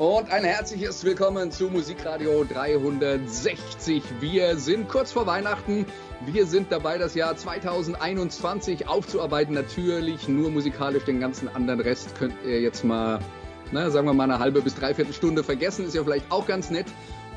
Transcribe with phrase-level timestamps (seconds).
[0.00, 4.02] Und ein herzliches Willkommen zu Musikradio 360.
[4.18, 5.84] Wir sind kurz vor Weihnachten.
[6.24, 9.52] Wir sind dabei, das Jahr 2021 aufzuarbeiten.
[9.54, 11.04] Natürlich nur musikalisch.
[11.04, 13.18] Den ganzen anderen Rest könnt ihr jetzt mal,
[13.72, 15.84] na, sagen wir mal, eine halbe bis dreiviertel Stunde vergessen.
[15.84, 16.86] Ist ja vielleicht auch ganz nett.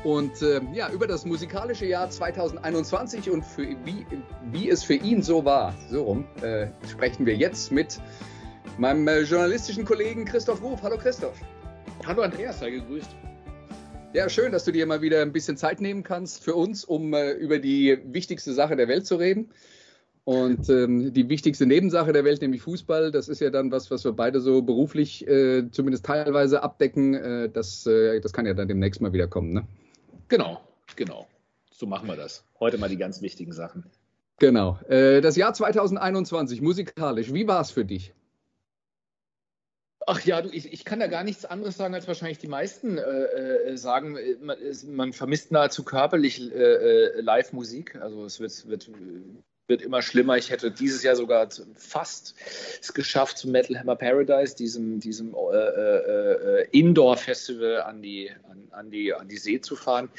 [0.02, 4.06] Und äh, ja, über das musikalische Jahr 2021 und für, wie,
[4.50, 8.00] wie es für ihn so war, so rum, äh, sprechen wir jetzt mit
[8.78, 10.80] meinem äh, journalistischen Kollegen Christoph Ruf.
[10.82, 11.36] Hallo Christoph.
[12.06, 13.16] Hallo Andreas, sei gegrüßt.
[14.12, 17.14] Ja, schön, dass du dir mal wieder ein bisschen Zeit nehmen kannst für uns, um
[17.14, 19.50] äh, über die wichtigste Sache der Welt zu reden.
[20.24, 24.04] Und ähm, die wichtigste Nebensache der Welt, nämlich Fußball, das ist ja dann was, was
[24.04, 27.14] wir beide so beruflich äh, zumindest teilweise abdecken.
[27.14, 29.66] Äh, das, äh, das kann ja dann demnächst mal wieder kommen, ne?
[30.28, 30.60] Genau,
[30.96, 31.26] genau.
[31.70, 32.44] So machen wir das.
[32.60, 33.84] Heute mal die ganz wichtigen Sachen.
[34.38, 34.78] Genau.
[34.88, 38.12] Äh, das Jahr 2021, musikalisch, wie war es für dich?
[40.06, 42.98] Ach ja, du, ich, ich, kann da gar nichts anderes sagen, als wahrscheinlich die meisten
[42.98, 44.18] äh, äh, sagen.
[44.40, 44.56] Man,
[44.88, 47.96] man, vermisst nahezu körperlich äh, äh, Live-Musik.
[47.96, 48.90] Also es wird, wird,
[49.66, 50.36] wird, immer schlimmer.
[50.36, 52.34] Ich hätte dieses Jahr sogar fast
[52.82, 58.90] es geschafft, zum Metal Hammer Paradise, diesem, diesem äh, äh, Indoor-Festival an die, an, an,
[58.90, 60.10] die, an die See zu fahren.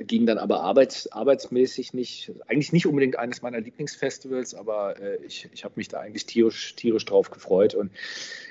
[0.00, 2.30] Ging dann aber arbeits, arbeitsmäßig nicht.
[2.46, 7.06] Eigentlich nicht unbedingt eines meiner Lieblingsfestivals, aber ich, ich habe mich da eigentlich tierisch, tierisch
[7.06, 7.74] drauf gefreut.
[7.74, 7.90] Und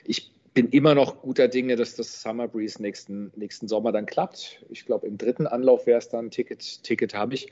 [0.05, 4.63] ich bin immer noch guter Dinge, dass das Summer Breeze nächsten, nächsten Sommer dann klappt.
[4.69, 6.83] Ich glaube, im dritten Anlauf wäre es dann Ticket.
[6.83, 7.51] Ticket habe ich.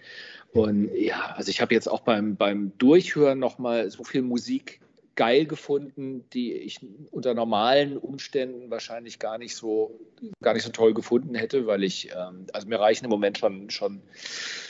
[0.54, 4.82] Und ja, also ich habe jetzt auch beim, beim Durchhören nochmal so viel Musik
[5.16, 6.80] geil gefunden, die ich
[7.12, 10.00] unter normalen Umständen wahrscheinlich gar nicht so,
[10.42, 13.70] gar nicht so toll gefunden hätte, weil ich, ähm, also mir reichen im Moment schon,
[13.70, 14.02] schon,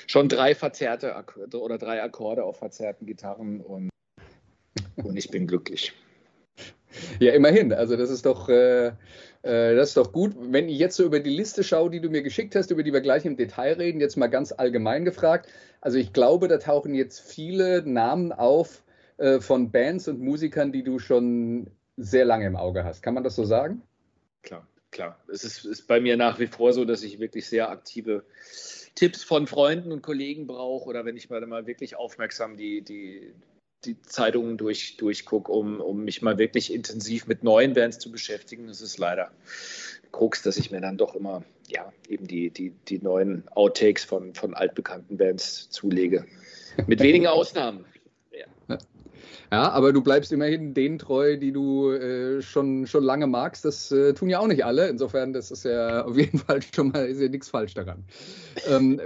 [0.07, 3.89] schon drei verzerrte oder drei Akkorde auf verzerrten Gitarren und,
[4.95, 5.93] und ich bin glücklich.
[7.19, 7.73] Ja, immerhin.
[7.73, 10.35] Also das ist doch, äh, äh, das ist doch gut.
[10.39, 12.93] Wenn ich jetzt so über die Liste schaue, die du mir geschickt hast, über die
[12.93, 15.49] wir gleich im Detail reden, jetzt mal ganz allgemein gefragt.
[15.81, 18.83] Also ich glaube, da tauchen jetzt viele Namen auf
[19.17, 23.01] äh, von Bands und Musikern, die du schon sehr lange im Auge hast.
[23.03, 23.81] Kann man das so sagen?
[24.43, 25.19] Klar, klar.
[25.31, 28.23] Es ist, ist bei mir nach wie vor so, dass ich wirklich sehr aktive
[28.95, 33.33] Tipps von Freunden und Kollegen brauche oder wenn ich mal, mal wirklich aufmerksam die, die,
[33.85, 38.67] die Zeitungen durch, durchgucke, um, um mich mal wirklich intensiv mit neuen Bands zu beschäftigen.
[38.67, 39.31] Das ist leider
[40.11, 44.33] Krux, dass ich mir dann doch immer ja, eben die, die, die neuen Outtakes von,
[44.33, 46.25] von altbekannten Bands zulege.
[46.87, 47.85] Mit wenigen Ausnahmen.
[48.31, 48.77] Ja.
[49.51, 53.65] Ja, aber du bleibst immerhin denen treu, die du äh, schon, schon lange magst.
[53.65, 54.87] Das äh, tun ja auch nicht alle.
[54.87, 58.05] Insofern, das ist ja auf jeden Fall schon mal ist ja nichts falsch daran.
[58.69, 59.01] Ähm,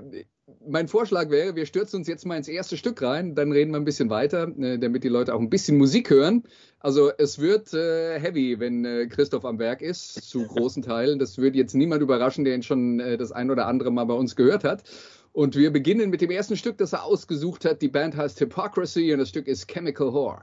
[0.68, 3.78] mein Vorschlag wäre, wir stürzen uns jetzt mal ins erste Stück rein, dann reden wir
[3.78, 6.44] ein bisschen weiter, äh, damit die Leute auch ein bisschen Musik hören.
[6.80, 11.20] Also es wird äh, heavy, wenn äh, Christoph am Werk ist, zu großen Teilen.
[11.20, 14.14] Das würde jetzt niemand überraschen, der ihn schon äh, das ein oder andere Mal bei
[14.14, 14.84] uns gehört hat.
[15.32, 17.82] Und wir beginnen mit dem ersten Stück, das er ausgesucht hat.
[17.82, 20.42] Die Band heißt Hypocrisy und das Stück ist Chemical Whore.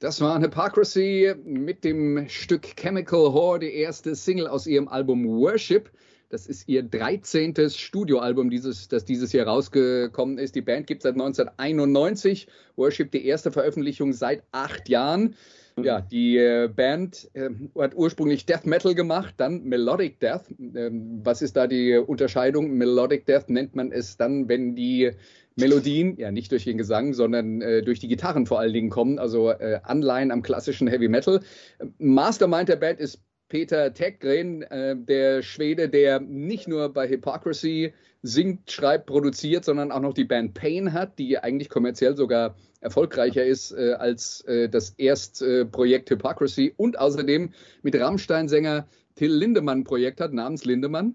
[0.00, 5.90] Das war Hypocrisy mit dem Stück Chemical Whore, die erste Single aus ihrem Album Worship.
[6.30, 7.68] Das ist ihr 13.
[7.68, 10.54] Studioalbum, dieses, das dieses Jahr rausgekommen ist.
[10.54, 12.46] Die Band gibt es seit 1991.
[12.76, 15.36] Worship die erste Veröffentlichung seit acht Jahren.
[15.76, 20.42] Ja, die äh, Band äh, hat ursprünglich Death Metal gemacht, dann Melodic Death.
[20.58, 22.72] Ähm, was ist da die Unterscheidung?
[22.72, 25.12] Melodic Death nennt man es dann, wenn die
[25.56, 29.18] Melodien, ja nicht durch den Gesang, sondern äh, durch die Gitarren vor allen Dingen kommen,
[29.18, 31.40] also äh, Anleihen am klassischen Heavy Metal.
[31.98, 38.70] Mastermind der Band ist Peter Teckgren, äh, der Schwede, der nicht nur bei Hypocrisy singt,
[38.70, 43.72] schreibt, produziert, sondern auch noch die Band Pain hat, die eigentlich kommerziell sogar erfolgreicher ist
[43.72, 50.64] äh, als äh, das Erstprojekt Hypocrisy und außerdem mit Rammstein-Sänger Till Lindemann Projekt hat, namens
[50.64, 51.14] Lindemann.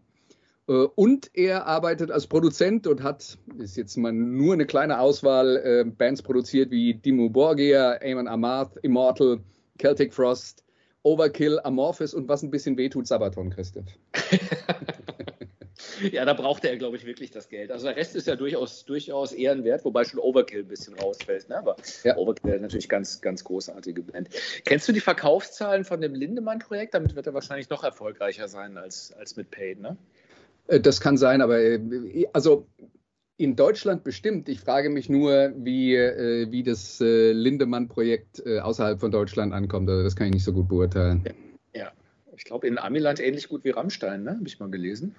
[0.68, 5.58] Äh, und er arbeitet als Produzent und hat, ist jetzt mal nur eine kleine Auswahl,
[5.58, 9.40] äh, Bands produziert wie Dimmu Borgir, Eamon Amarth, Immortal,
[9.80, 10.64] Celtic Frost,
[11.04, 13.86] Overkill, Amorphis und was ein bisschen wehtut, Sabaton, Christoph.
[16.12, 17.72] ja, da brauchte er, glaube ich, wirklich das Geld.
[17.72, 21.50] Also der Rest ist ja durchaus, durchaus ehrenwert, wobei schon Overkill ein bisschen rausfällt.
[21.50, 21.58] Ne?
[21.58, 22.18] Aber ja.
[22.18, 24.30] Overkill ist natürlich ganz, ganz großartige Band.
[24.66, 26.94] Kennst du die Verkaufszahlen von dem Lindemann-Projekt?
[26.94, 29.98] Damit wird er wahrscheinlich noch erfolgreicher sein als, als mit Paid, ne?
[30.68, 32.68] Äh, das kann sein, aber äh, also
[33.38, 34.48] in Deutschland bestimmt.
[34.48, 39.90] Ich frage mich nur, wie, äh, wie das Lindemann-Projekt außerhalb von Deutschland ankommt.
[39.90, 41.26] Also das kann ich nicht so gut beurteilen.
[41.74, 41.92] Ja,
[42.38, 44.32] ich glaube in Amiland ähnlich gut wie Rammstein, ne?
[44.32, 45.16] habe ich mal gelesen.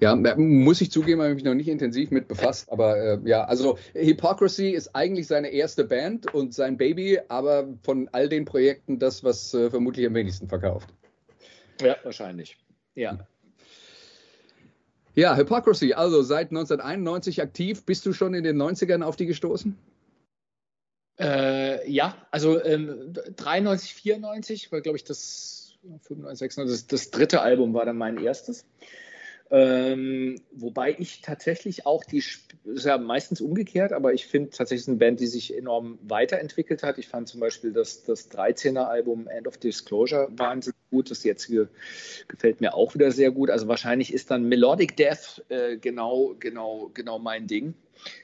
[0.00, 2.70] Ja, muss ich zugeben, habe ich mich noch nicht intensiv mit befasst.
[2.70, 8.08] Aber äh, ja, also Hypocrisy ist eigentlich seine erste Band und sein Baby, aber von
[8.12, 10.88] all den Projekten das, was äh, vermutlich am wenigsten verkauft.
[11.80, 12.56] Ja, wahrscheinlich.
[12.94, 13.26] Ja.
[15.14, 17.84] Ja, Hypocrisy, also seit 1991 aktiv.
[17.84, 19.76] Bist du schon in den 90ern auf die gestoßen?
[21.18, 27.42] Äh, ja, also ähm, 93, 94 war, glaube ich, das 95, 96, das, das dritte
[27.42, 28.66] Album war dann mein erstes.
[29.50, 32.18] Ähm, wobei ich tatsächlich auch die,
[32.64, 36.98] ist ja meistens umgekehrt, aber ich finde tatsächlich eine Band, die sich enorm weiterentwickelt hat.
[36.98, 41.10] Ich fand zum Beispiel das, das 13er Album End of Disclosure wahnsinnig gut.
[41.10, 41.68] Das jetzige
[42.26, 43.50] gefällt mir auch wieder sehr gut.
[43.50, 47.74] Also wahrscheinlich ist dann Melodic Death äh, genau, genau, genau mein Ding.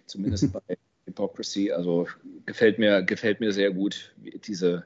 [0.07, 1.71] Zumindest bei Hypocrisy.
[1.71, 2.07] Also
[2.47, 4.15] gefällt mir, gefällt mir sehr gut,
[4.47, 4.85] diese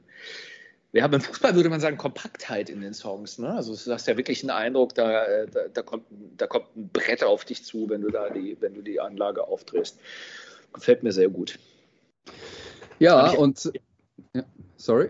[0.95, 3.37] ja, beim Fußball würde man sagen Kompaktheit in den Songs.
[3.37, 3.53] Ne?
[3.53, 6.05] Also du hast ja wirklich einen Eindruck, da, äh, da, da, kommt,
[6.37, 9.45] da kommt ein Brett auf dich zu, wenn du da die, wenn du die Anlage
[9.45, 9.99] aufdrehst.
[10.71, 11.59] Gefällt mir sehr gut.
[12.99, 13.73] Ja, und
[14.33, 14.43] ja,
[14.77, 15.09] sorry.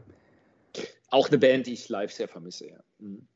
[1.11, 2.79] Auch eine Band, die ich live sehr vermisse, ja.
[2.97, 3.27] Mhm.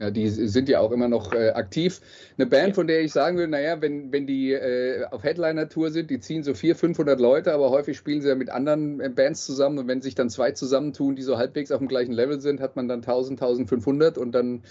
[0.00, 2.00] Ja, die sind ja auch immer noch äh, aktiv.
[2.36, 6.10] Eine Band, von der ich sagen würde, naja, wenn, wenn die äh, auf Headliner-Tour sind,
[6.10, 9.46] die ziehen so 400, 500 Leute, aber häufig spielen sie ja mit anderen äh, Bands
[9.46, 12.60] zusammen und wenn sich dann zwei zusammentun, die so halbwegs auf dem gleichen Level sind,
[12.60, 14.64] hat man dann 1000, 1500 und dann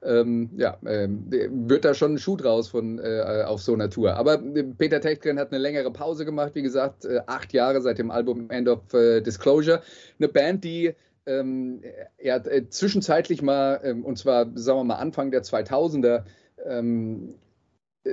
[0.00, 4.14] ähm, ja, äh, wird da schon ein Schuh draus von, äh, auf so einer Tour.
[4.14, 8.12] Aber äh, Peter Techtgren hat eine längere Pause gemacht, wie gesagt, acht Jahre seit dem
[8.12, 9.82] Album End of Disclosure.
[10.20, 10.94] Eine Band, die
[11.28, 11.82] ähm,
[12.16, 16.24] er hat äh, zwischenzeitlich mal, ähm, und zwar sagen wir mal Anfang der 2000er,
[16.64, 17.34] ähm,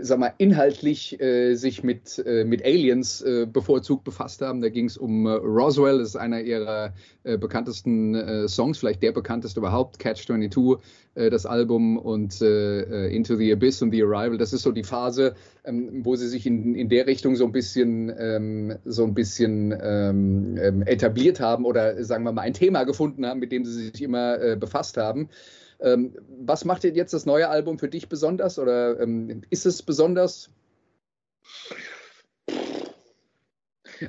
[0.01, 4.61] sag mal, inhaltlich äh, sich mit, äh, mit Aliens äh, bevorzugt befasst haben.
[4.61, 9.03] Da ging es um äh, Roswell, das ist einer ihrer äh, bekanntesten äh, Songs, vielleicht
[9.03, 10.77] der bekannteste überhaupt, Catch 22,
[11.15, 14.37] das Album und Into the Abyss und The Arrival.
[14.37, 17.53] Das ist so die Phase, ähm, wo sie sich in, in der Richtung so ein
[17.53, 22.83] bisschen, ähm, so ein bisschen ähm, ähm etabliert haben oder sagen wir mal ein Thema
[22.83, 25.29] gefunden haben, mit dem sie sich immer befasst haben.
[25.79, 26.15] Ähm,
[26.45, 30.49] was macht jetzt das neue Album für dich besonders oder ähm, ist es besonders?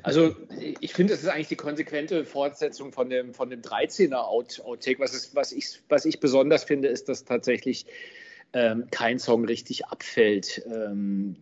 [0.03, 0.35] Also
[0.81, 4.99] ich finde, es ist eigentlich die konsequente Fortsetzung von dem, von dem 13er Outtake.
[4.99, 7.87] Was, ist, was, ich, was ich besonders finde, ist, dass tatsächlich
[8.53, 10.63] ähm, kein Song richtig abfällt.
[10.67, 11.37] Ähm,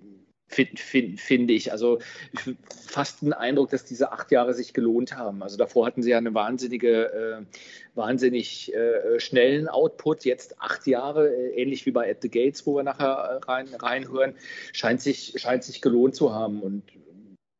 [0.46, 1.72] Find, find, finde ich.
[1.72, 1.98] Also
[2.32, 2.54] ich,
[2.86, 5.42] fast einen Eindruck, dass diese acht Jahre sich gelohnt haben.
[5.42, 7.56] Also davor hatten sie ja einen wahnsinnige, äh,
[7.94, 10.24] wahnsinnig äh, schnellen Output.
[10.24, 14.34] Jetzt acht Jahre, äh, ähnlich wie bei At the Gates, wo wir nachher rein, reinhören,
[14.72, 16.60] scheint sich, scheint sich gelohnt zu haben.
[16.60, 16.82] Und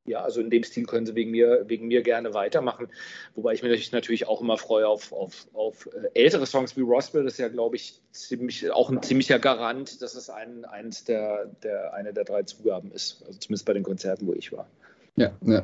[0.07, 2.89] ja, also in dem Stil können sie wegen mir, wegen mir gerne weitermachen.
[3.35, 7.25] Wobei ich mich natürlich auch immer freue auf, auf, auf äh, ältere Songs wie Roswell.
[7.25, 11.47] Das ist ja, glaube ich, ziemlich, auch ein ziemlicher Garant, dass es ein, eins der,
[11.63, 13.23] der, eine der drei Zugaben ist.
[13.27, 14.69] Also zumindest bei den Konzerten, wo ich war.
[15.17, 15.63] Ja, ja.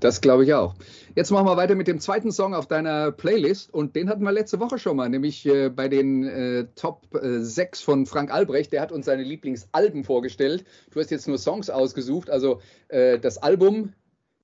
[0.00, 0.74] das glaube ich auch.
[1.14, 4.32] Jetzt machen wir weiter mit dem zweiten Song auf deiner Playlist und den hatten wir
[4.32, 8.72] letzte Woche schon mal, nämlich äh, bei den äh, Top äh, 6 von Frank Albrecht.
[8.72, 10.64] Der hat uns seine Lieblingsalben vorgestellt.
[10.90, 13.94] Du hast jetzt nur Songs ausgesucht, also äh, das Album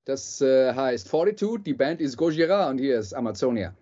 [0.05, 3.75] Das äh, heißt Fortitude, die Band ist Gojira und hier ist Amazonia.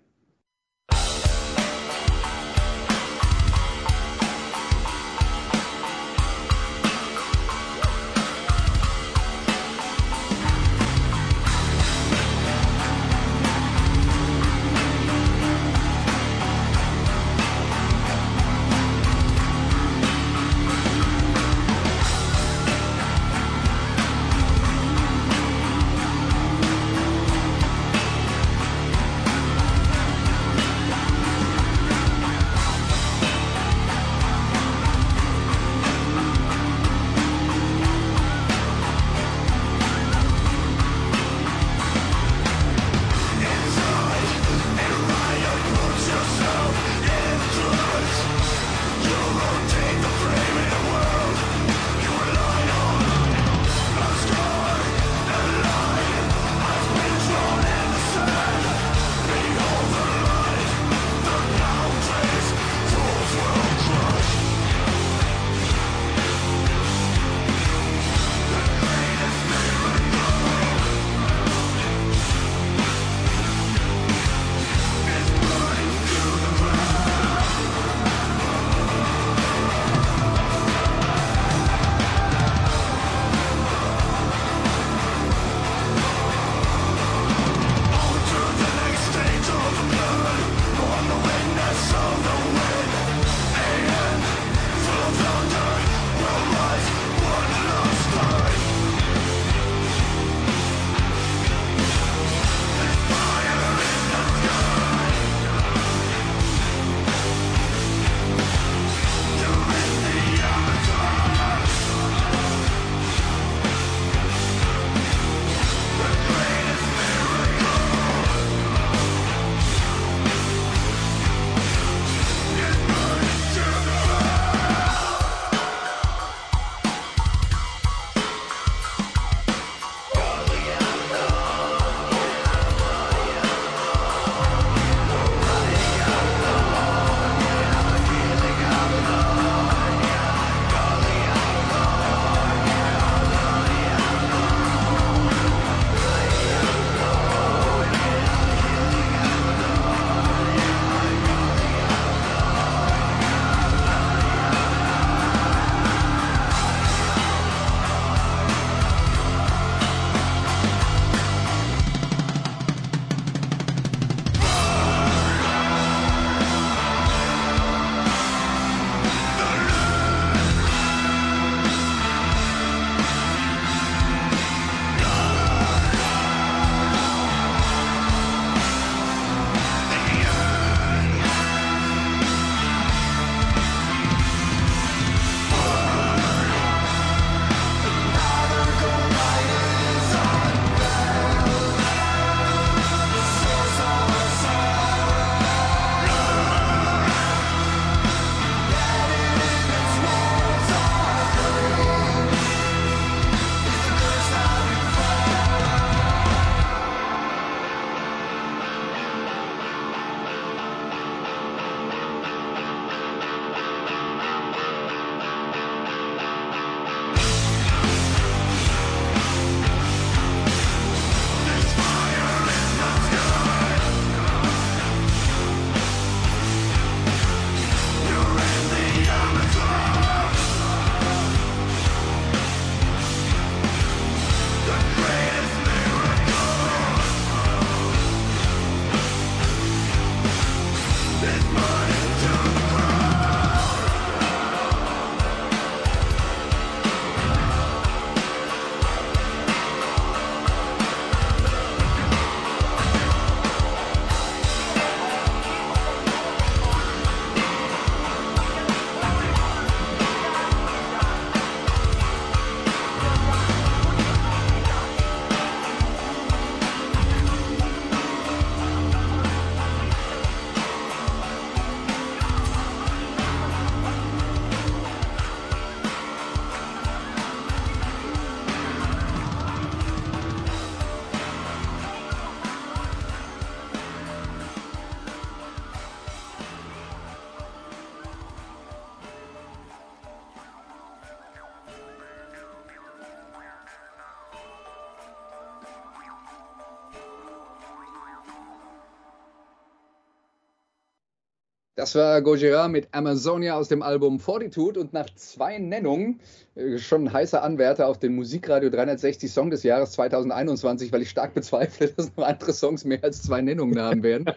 [301.80, 306.20] Das war Gojira mit Amazonia aus dem Album Fortitude und nach zwei Nennungen
[306.54, 311.08] äh, schon ein heißer Anwärter auf den Musikradio 360 Song des Jahres 2021, weil ich
[311.08, 314.26] stark bezweifle, dass noch andere Songs mehr als zwei Nennungen haben werden.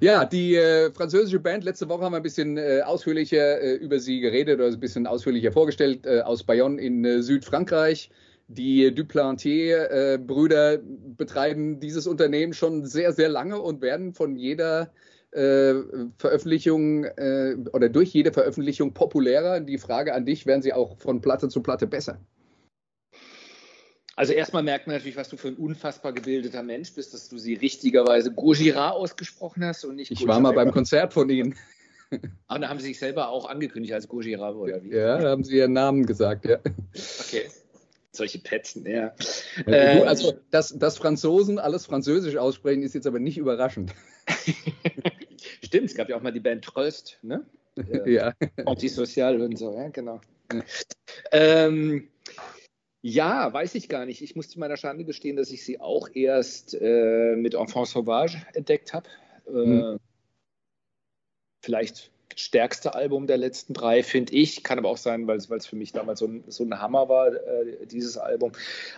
[0.00, 3.98] Ja, die äh, französische Band, letzte Woche haben wir ein bisschen äh, ausführlicher äh, über
[3.98, 8.08] sie geredet oder ein bisschen ausführlicher vorgestellt, äh, aus Bayonne in äh, Südfrankreich.
[8.46, 10.78] Die Duplantier-Brüder
[11.16, 14.92] betreiben dieses Unternehmen schon sehr, sehr lange und werden von jeder
[15.32, 15.74] äh,
[16.18, 19.60] Veröffentlichung äh, oder durch jede Veröffentlichung populärer.
[19.60, 22.20] Die Frage an dich, werden sie auch von Platte zu Platte besser?
[24.16, 27.38] Also erstmal merkt man natürlich, was du für ein unfassbar gebildeter Mensch bist, dass du
[27.38, 31.54] sie richtigerweise Gojira ausgesprochen hast und nicht Ich war mal beim Konzert von ihnen.
[32.48, 34.90] Ah, da haben sie sich selber auch angekündigt als Gojira, oder wie?
[34.90, 36.58] Ja, da haben sie ihren Namen gesagt, ja.
[37.20, 37.48] Okay.
[38.10, 39.14] Solche Petzen, ja.
[39.66, 43.92] Äh, also, dass, dass Franzosen alles Französisch aussprechen, ist jetzt aber nicht überraschend.
[45.68, 47.44] Stimmt, es gab ja auch mal die Band Tröst, ne?
[48.06, 48.32] ja.
[48.64, 50.18] Antisocial und so, ja, genau.
[51.30, 52.08] Ähm,
[53.02, 54.22] ja, weiß ich gar nicht.
[54.22, 58.38] Ich muss zu meiner Schande gestehen, dass ich sie auch erst äh, mit Enfant Sauvage
[58.54, 59.10] entdeckt habe.
[59.46, 60.00] Äh, mhm.
[61.62, 64.64] Vielleicht stärkste Album der letzten drei, finde ich.
[64.64, 67.28] Kann aber auch sein, weil es für mich damals so ein, so ein Hammer war,
[67.28, 68.52] äh, dieses Album.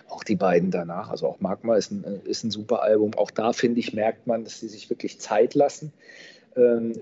[0.07, 3.13] Auch die beiden danach, also auch Magma ist ein, äh, ist ein super Album.
[3.15, 5.91] Auch da, finde ich, merkt man, dass sie sich wirklich Zeit lassen ähm,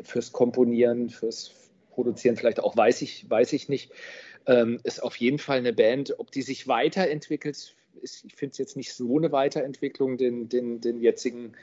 [0.04, 1.52] fürs Komponieren, fürs
[1.92, 2.38] Produzieren.
[2.38, 3.92] Vielleicht auch, weiß ich, weiß ich nicht.
[4.46, 8.58] Ähm, ist auf jeden Fall eine Band, ob die sich weiterentwickelt, ist, ich finde es
[8.58, 11.54] jetzt nicht so eine Weiterentwicklung, den, den, den jetzigen,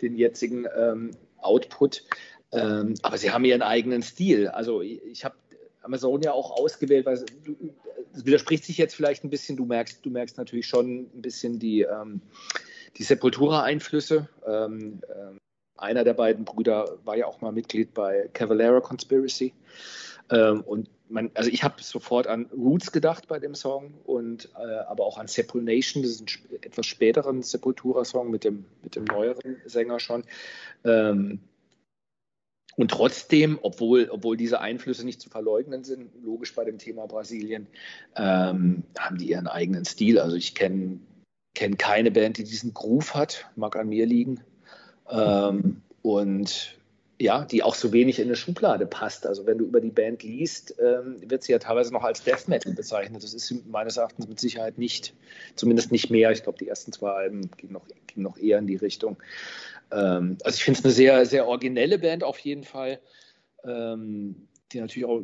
[0.00, 2.04] den jetzigen ähm, Output.
[2.52, 4.48] Ähm, aber sie haben ihren eigenen Stil.
[4.48, 5.34] Also ich habe
[5.82, 7.24] Amazon ja auch ausgewählt, weil es
[8.24, 9.56] widerspricht sich jetzt vielleicht ein bisschen.
[9.56, 12.20] Du merkst, du merkst natürlich schon ein bisschen die, ähm,
[12.96, 14.28] die Sepultura-Einflüsse.
[14.46, 15.38] Ähm, ähm,
[15.82, 19.52] einer der beiden Brüder war ja auch mal Mitglied bei Cavalera Conspiracy.
[20.30, 24.78] Ähm, und man, also ich habe sofort an Roots gedacht bei dem Song und äh,
[24.86, 29.04] aber auch an Sepul Nation, das ist ein etwas späteren Sepultura-Song mit dem, mit dem
[29.04, 30.24] neueren Sänger schon.
[30.84, 31.40] Ähm,
[32.76, 37.66] und trotzdem, obwohl, obwohl diese Einflüsse nicht zu verleugnen sind, logisch bei dem Thema Brasilien,
[38.16, 40.18] ähm, haben die ihren eigenen Stil.
[40.18, 41.00] Also ich kenne
[41.54, 44.40] kenn keine Band, die diesen Groove hat, mag an mir liegen.
[45.12, 46.76] Ähm, und
[47.20, 49.26] ja, die auch so wenig in eine Schublade passt.
[49.26, 52.48] Also wenn du über die Band liest, ähm, wird sie ja teilweise noch als Death
[52.48, 53.22] Metal bezeichnet.
[53.22, 55.14] Das ist meines Erachtens mit Sicherheit nicht,
[55.54, 56.32] zumindest nicht mehr.
[56.32, 59.18] Ich glaube, die ersten zwei Alben gingen noch, gingen noch eher in die Richtung.
[59.92, 62.98] Ähm, also ich finde es eine sehr, sehr originelle Band auf jeden Fall,
[63.64, 65.22] ähm, die natürlich auch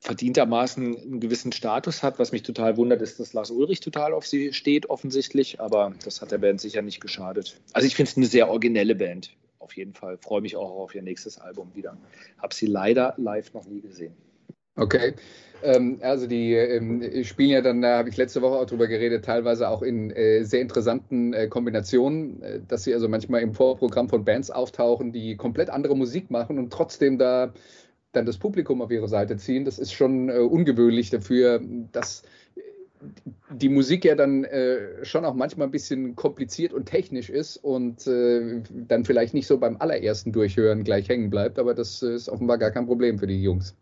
[0.00, 2.18] verdientermaßen einen gewissen Status hat.
[2.18, 5.60] Was mich total wundert, ist, dass Lars Ulrich total auf sie steht, offensichtlich.
[5.60, 7.60] Aber das hat der Band sicher nicht geschadet.
[7.72, 9.36] Also ich finde es eine sehr originelle Band.
[9.58, 10.16] Auf jeden Fall.
[10.16, 11.96] Freue mich auch auf ihr nächstes Album wieder.
[12.38, 14.14] Habe sie leider live noch nie gesehen.
[14.76, 15.14] Okay.
[15.62, 19.26] Ähm, also die ähm, spielen ja dann, da habe ich letzte Woche auch drüber geredet,
[19.26, 24.08] teilweise auch in äh, sehr interessanten äh, Kombinationen, äh, dass sie also manchmal im Vorprogramm
[24.08, 27.52] von Bands auftauchen, die komplett andere Musik machen und trotzdem da
[28.12, 29.64] dann das Publikum auf ihre Seite ziehen.
[29.64, 31.60] Das ist schon äh, ungewöhnlich dafür,
[31.92, 32.22] dass
[33.50, 38.06] die Musik ja dann äh, schon auch manchmal ein bisschen kompliziert und technisch ist und
[38.06, 42.58] äh, dann vielleicht nicht so beim allerersten Durchhören gleich hängen bleibt, aber das ist offenbar
[42.58, 43.74] gar kein Problem für die Jungs.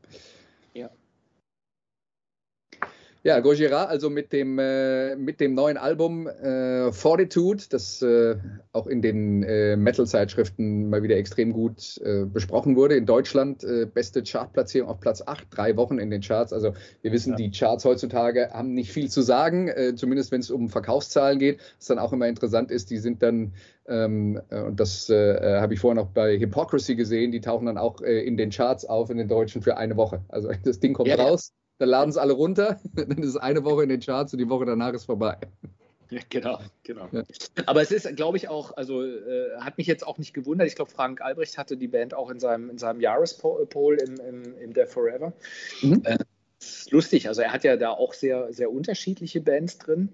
[3.24, 8.36] Ja, Gojira, also mit dem, äh, mit dem neuen Album äh, Fortitude, das äh,
[8.72, 12.94] auch in den äh, Metal-Zeitschriften mal wieder extrem gut äh, besprochen wurde.
[12.94, 16.52] In Deutschland äh, beste Chartplatzierung auf Platz 8, drei Wochen in den Charts.
[16.52, 17.36] Also wir wissen, ja.
[17.36, 21.60] die Charts heutzutage haben nicht viel zu sagen, zumindest wenn es um Verkaufszahlen geht.
[21.78, 23.52] Was dann auch immer interessant ist, die sind dann,
[23.88, 28.36] ähm, und das habe ich vorher noch bei Hypocrisy gesehen, die tauchen dann auch in
[28.36, 30.22] den Charts auf in den Deutschen für eine Woche.
[30.28, 31.52] Also das Ding kommt ja, raus.
[31.78, 34.48] Dann laden es alle runter, dann ist es eine Woche in den Charts und die
[34.48, 35.38] Woche danach ist vorbei.
[36.10, 37.06] Ja, genau, genau.
[37.12, 37.22] Ja.
[37.66, 40.66] Aber es ist, glaube ich, auch, also äh, hat mich jetzt auch nicht gewundert.
[40.66, 44.58] Ich glaube, Frank Albrecht hatte die Band auch in seinem, in seinem Jahrespoll im, im,
[44.58, 45.34] im Death Forever.
[45.82, 46.02] Mhm.
[46.04, 46.16] Äh,
[46.60, 50.08] ist lustig, also er hat ja da auch sehr, sehr unterschiedliche Bands drin.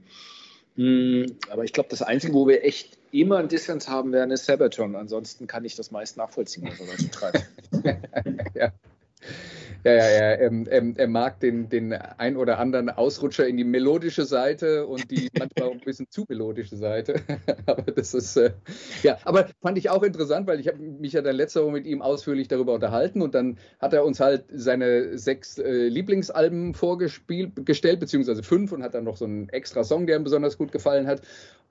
[0.77, 4.44] Mhm, aber ich glaube, das Einzige, wo wir echt immer einen Dissens haben werden, ist
[4.46, 4.96] Sabaton.
[4.96, 7.46] Ansonsten kann ich das meist nachvollziehen, was er dazu treibt.
[8.55, 8.72] ja.
[9.85, 10.38] Ja, ja, ja.
[10.40, 15.11] Ähm, ähm, er mag den, den ein oder anderen Ausrutscher in die melodische Seite und
[15.11, 17.16] die manchmal auch ein bisschen zu melodische Seite.
[17.66, 18.53] aber das ist, äh,
[19.03, 21.87] ja, aber fand ich auch interessant, weil ich habe mich ja dann letzte Woche mit
[21.87, 28.01] ihm ausführlich darüber unterhalten und dann hat er uns halt seine sechs äh, Lieblingsalben vorgestellt,
[28.01, 31.07] beziehungsweise fünf und hat dann noch so einen extra Song, der ihm besonders gut gefallen
[31.07, 31.20] hat.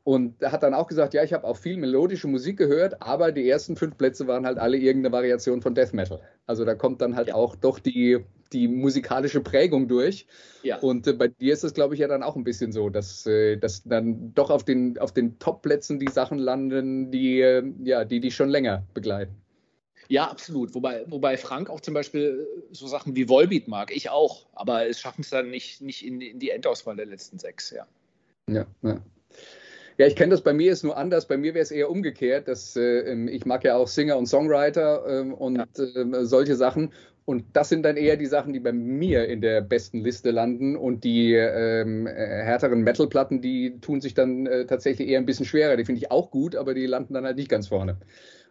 [0.05, 3.31] Und er hat dann auch gesagt, ja, ich habe auch viel melodische Musik gehört, aber
[3.31, 6.19] die ersten fünf Plätze waren halt alle irgendeine Variation von Death Metal.
[6.45, 7.35] Also da kommt dann halt ja.
[7.35, 8.19] auch doch die,
[8.51, 10.27] die musikalische Prägung durch.
[10.61, 10.79] Ja.
[10.79, 13.25] Und äh, bei dir ist es, glaube ich, ja dann auch ein bisschen so, dass,
[13.25, 18.03] äh, dass dann doch auf den, auf den Top-Plätzen die Sachen landen, die, äh, ja,
[18.03, 19.37] die dich schon länger begleiten.
[20.09, 20.75] Ja, absolut.
[20.75, 23.95] Wobei, wobei Frank auch zum Beispiel so Sachen wie Volbeat mag.
[23.95, 24.47] Ich auch.
[24.53, 27.87] Aber es schaffen es dann nicht, nicht in, in die Endauswahl der letzten sechs, ja.
[28.49, 29.01] Ja, ja.
[29.97, 31.27] Ja, ich kenne das bei mir ist nur anders.
[31.27, 32.47] Bei mir wäre es eher umgekehrt.
[32.47, 35.65] Dass, äh, ähm, ich mag ja auch Singer und Songwriter äh, und ja.
[35.83, 36.91] äh, solche Sachen.
[37.25, 40.75] Und das sind dann eher die Sachen, die bei mir in der besten Liste landen.
[40.75, 45.45] Und die ähm, äh, härteren Metal-Platten, die tun sich dann äh, tatsächlich eher ein bisschen
[45.45, 45.77] schwerer.
[45.77, 47.97] Die finde ich auch gut, aber die landen dann halt nicht ganz vorne.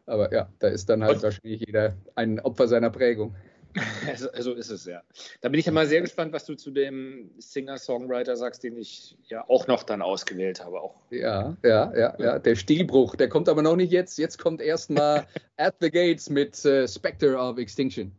[0.06, 3.34] Aber ja, da ist dann halt wahrscheinlich jeder ein Opfer seiner Prägung.
[4.16, 5.02] So also ist es ja.
[5.40, 9.16] Da bin ich ja mal sehr gespannt, was du zu dem Singer-Songwriter sagst, den ich
[9.28, 10.80] ja auch noch dann ausgewählt habe.
[10.80, 10.94] Auch.
[11.10, 12.38] Ja, ja, ja, ja.
[12.38, 14.18] Der Stilbruch, der kommt aber noch nicht jetzt.
[14.18, 18.12] Jetzt kommt erstmal At the Gates mit uh, Spectre of Extinction.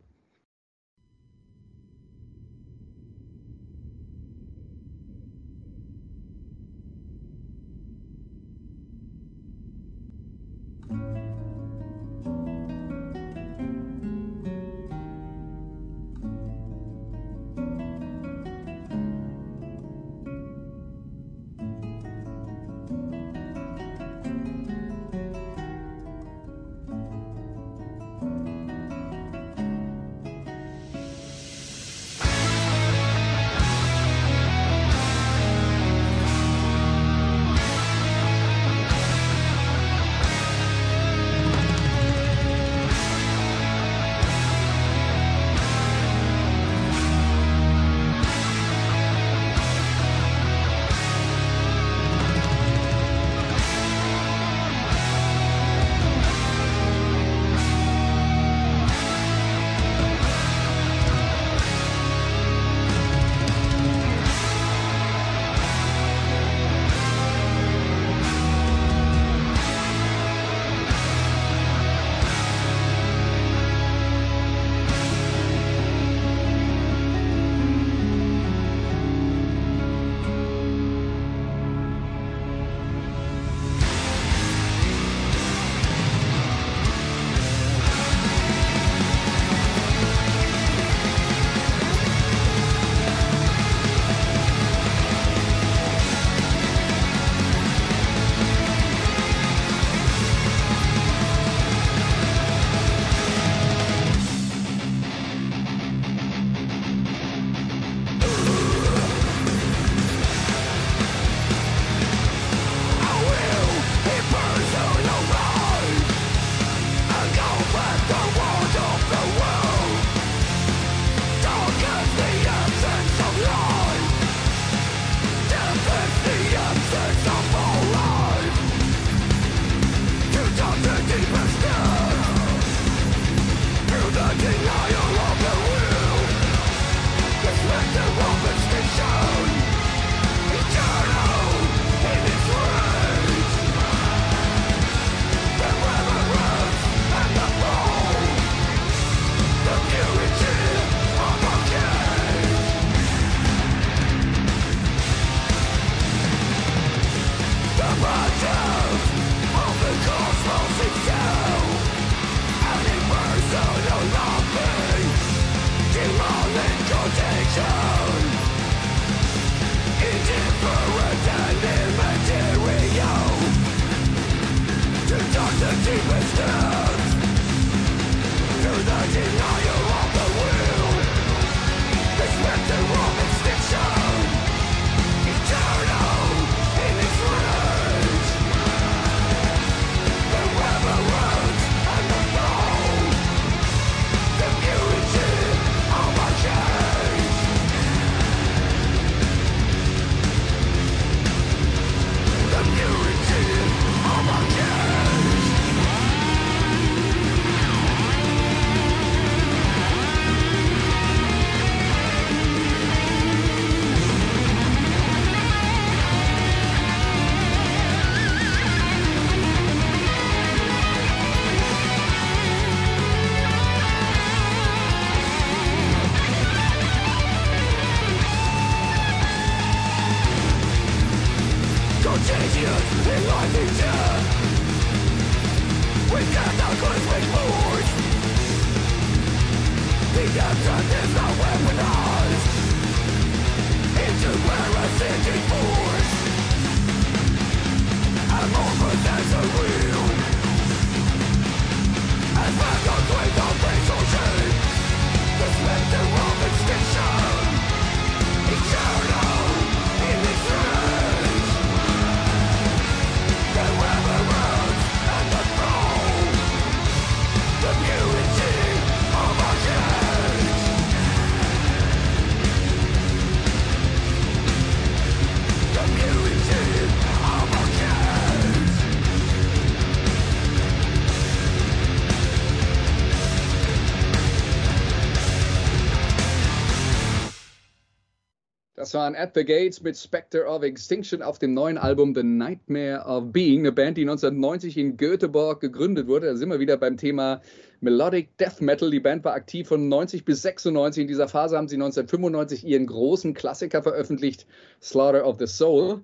[288.94, 293.32] Waren At the Gates mit Spectre of Extinction auf dem neuen Album The Nightmare of
[293.32, 296.28] Being, eine Band, die 1990 in Göteborg gegründet wurde.
[296.28, 297.42] Da sind wir wieder beim Thema
[297.80, 298.90] Melodic Death Metal.
[298.90, 301.02] Die Band war aktiv von 90 bis 96.
[301.02, 304.46] In dieser Phase haben sie 1995 ihren großen Klassiker veröffentlicht,
[304.80, 306.02] Slaughter of the Soul.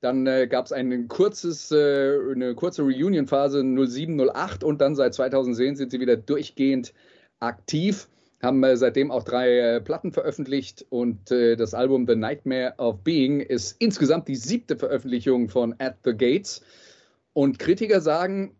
[0.00, 1.52] Dann äh, gab es äh, eine kurze
[2.82, 6.94] Reunion-Phase 07, 08 und dann seit 2010 sind sie wieder durchgehend
[7.38, 8.08] aktiv
[8.40, 13.02] haben äh, seitdem auch drei äh, Platten veröffentlicht und äh, das Album The Nightmare of
[13.02, 16.62] Being ist insgesamt die siebte Veröffentlichung von At the Gates.
[17.32, 18.56] Und Kritiker sagen,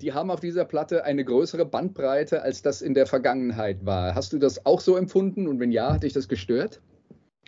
[0.00, 4.14] die haben auf dieser Platte eine größere Bandbreite, als das in der Vergangenheit war.
[4.14, 6.80] Hast du das auch so empfunden und wenn ja, hat dich das gestört?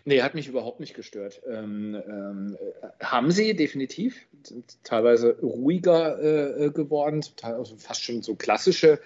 [0.06, 1.40] Nee, hat mich überhaupt nicht gestört.
[1.50, 2.58] Ähm, ähm,
[3.00, 4.26] haben sie definitiv.
[4.82, 9.00] Teilweise ruhiger äh, geworden, zum Teil also fast schon so klassische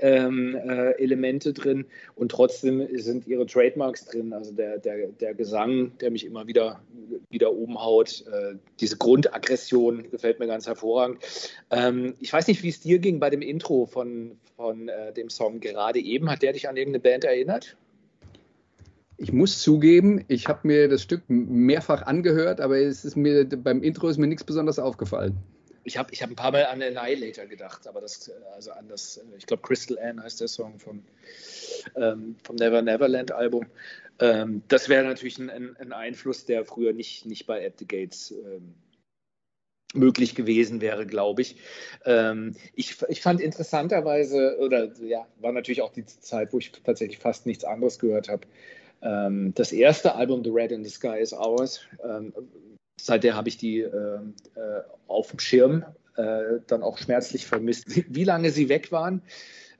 [0.00, 5.92] ähm, äh, Elemente drin und trotzdem sind ihre Trademarks drin, also der, der, der Gesang,
[5.98, 6.80] der mich immer wieder,
[7.30, 11.18] wieder oben äh, diese Grundaggression gefällt mir ganz hervorragend.
[11.70, 15.30] Ähm, ich weiß nicht, wie es dir ging bei dem Intro von, von äh, dem
[15.30, 16.30] Song gerade eben.
[16.30, 17.76] Hat der dich an irgendeine Band erinnert?
[19.16, 23.82] Ich muss zugeben, ich habe mir das Stück mehrfach angehört, aber es ist mir beim
[23.82, 25.36] Intro ist mir nichts besonders aufgefallen.
[25.88, 29.20] Ich habe ich hab ein paar Mal an Annihilator gedacht, aber das, also an das,
[29.38, 31.02] ich glaube Crystal Anne heißt der Song von,
[31.96, 33.66] ähm, vom Never Neverland Album.
[34.20, 38.32] Ähm, das wäre natürlich ein, ein, Einfluss, der früher nicht, nicht bei At the Gates
[38.32, 38.74] ähm,
[39.94, 41.56] möglich gewesen wäre, glaube ich.
[42.04, 42.96] Ähm, ich.
[43.08, 47.64] Ich fand interessanterweise, oder ja, war natürlich auch die Zeit, wo ich tatsächlich fast nichts
[47.64, 48.46] anderes gehört habe.
[49.00, 52.34] Ähm, das erste Album, The Red in the Sky is Ours, ähm,
[53.00, 53.90] seither habe ich die äh,
[54.54, 55.84] äh, auf dem Schirm
[56.16, 59.22] äh, dann auch schmerzlich vermisst, wie lange sie weg waren.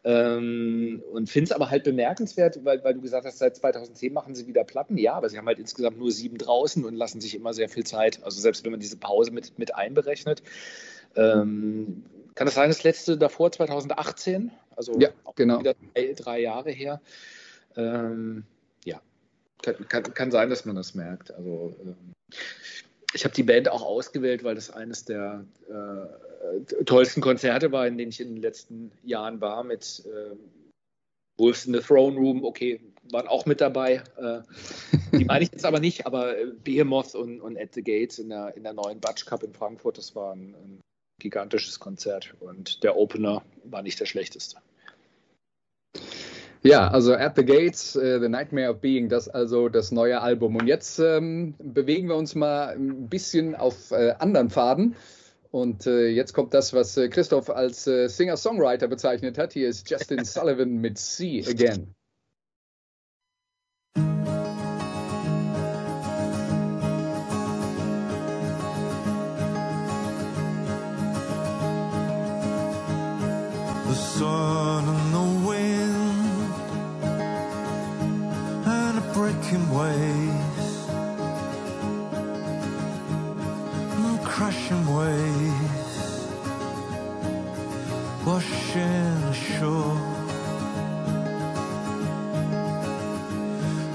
[0.04, 4.34] Ähm, und finde es aber halt bemerkenswert, weil, weil, du gesagt hast, seit 2010 machen
[4.34, 4.96] sie wieder Platten.
[4.96, 7.84] Ja, aber sie haben halt insgesamt nur sieben draußen und lassen sich immer sehr viel
[7.84, 8.22] Zeit.
[8.22, 10.42] Also selbst wenn man diese Pause mit, mit einberechnet.
[11.16, 12.04] Ähm,
[12.36, 14.52] kann es sein, das letzte davor 2018?
[14.76, 15.58] Also ja, genau.
[15.58, 17.00] wieder drei, drei Jahre her.
[17.76, 18.44] Ähm,
[18.84, 19.02] ja,
[19.62, 21.34] kann, kann, kann, sein, dass man das merkt.
[21.34, 21.96] Also ähm,
[23.14, 27.96] ich habe die Band auch ausgewählt, weil das eines der äh, tollsten Konzerte war, in
[27.96, 30.36] denen ich in den letzten Jahren war, mit äh,
[31.38, 34.02] Wolves in the Throne Room, okay, waren auch mit dabei.
[34.16, 34.40] Äh,
[35.16, 38.56] die meine ich jetzt aber nicht, aber Behemoth und, und At the Gates in der,
[38.56, 40.80] in der neuen Batsch Cup in Frankfurt, das war ein, ein
[41.20, 44.58] gigantisches Konzert und der Opener war nicht der schlechteste.
[46.62, 50.56] Ja, also At the Gates, uh, The Nightmare of Being, das also das neue Album.
[50.56, 54.96] Und jetzt ähm, bewegen wir uns mal ein bisschen auf äh, anderen Faden.
[55.50, 59.52] Und äh, jetzt kommt das, was äh, Christoph als äh, Singer-Songwriter bezeichnet hat.
[59.52, 61.94] Hier ist Justin Sullivan mit See Again.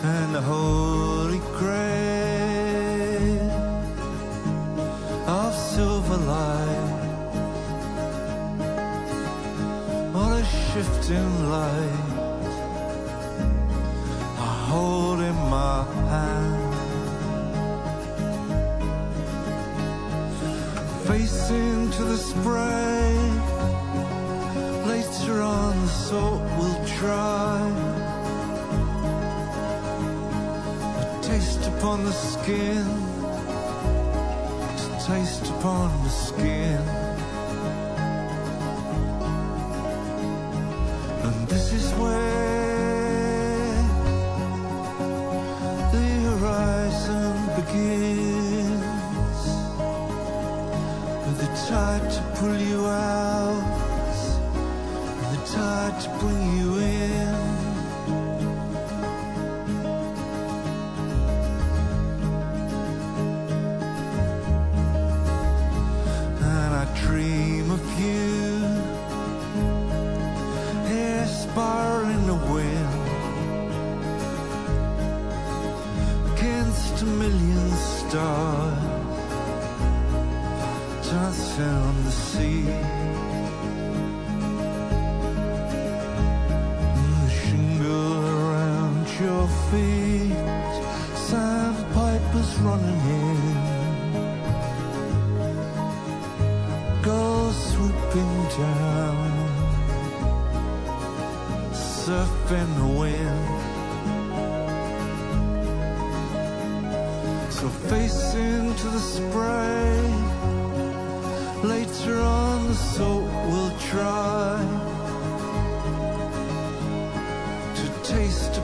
[0.04, 3.52] And the holy grail
[5.26, 7.00] of silver light.
[10.14, 12.10] All a shifting light.
[14.38, 16.74] I hold in my hand.
[21.08, 23.16] Facing to the spray.
[24.86, 27.93] Later on the salt will dry
[31.84, 32.86] upon the skin.
[34.78, 37.03] To taste upon the skin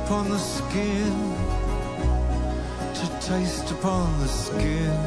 [0.10, 1.14] upon the skin,
[2.96, 4.98] to taste upon the skin.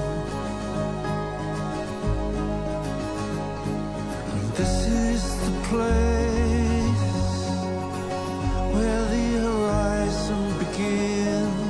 [4.33, 7.19] And this is the place
[8.75, 11.63] where the horizon begins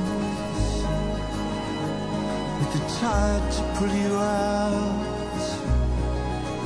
[2.58, 5.12] with the tide to pull you out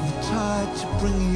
[0.02, 1.35] the tide to bring you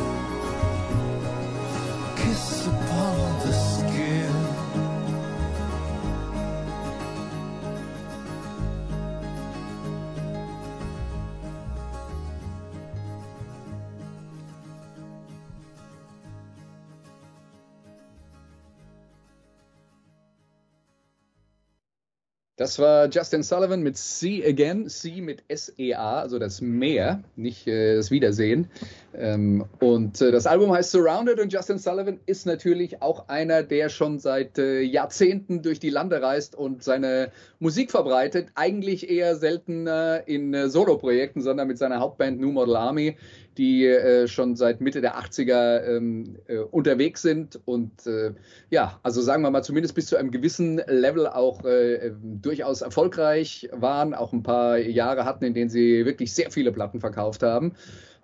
[22.71, 27.97] Das war Justin Sullivan mit See Again, See mit S-E-A, also das Meer, nicht äh,
[27.97, 28.69] das Wiedersehen.
[29.13, 33.89] Ähm, und äh, das Album heißt Surrounded und Justin Sullivan ist natürlich auch einer, der
[33.89, 38.49] schon seit äh, Jahrzehnten durch die Lande reist und seine Musik verbreitet.
[38.55, 39.87] Eigentlich eher selten
[40.25, 43.17] in äh, Soloprojekten, sondern mit seiner Hauptband New Model Army,
[43.57, 48.31] die äh, schon seit Mitte der 80er ähm, äh, unterwegs sind und äh,
[48.69, 53.69] ja, also sagen wir mal zumindest bis zu einem gewissen Level auch äh, durchaus erfolgreich
[53.73, 57.73] waren, auch ein paar Jahre hatten, in denen sie wirklich sehr viele Platten verkauft haben.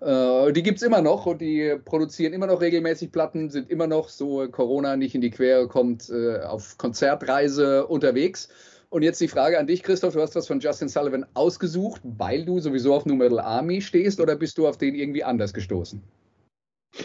[0.00, 3.86] Äh, die gibt es immer noch und die produzieren immer noch regelmäßig Platten, sind immer
[3.86, 8.48] noch, so Corona nicht in die Quere kommt, äh, auf Konzertreise unterwegs.
[8.90, 10.14] Und jetzt die Frage an dich, Christoph.
[10.14, 14.34] Du hast das von Justin Sullivan ausgesucht, weil du sowieso auf New Army stehst oder
[14.34, 16.02] bist du auf den irgendwie anders gestoßen?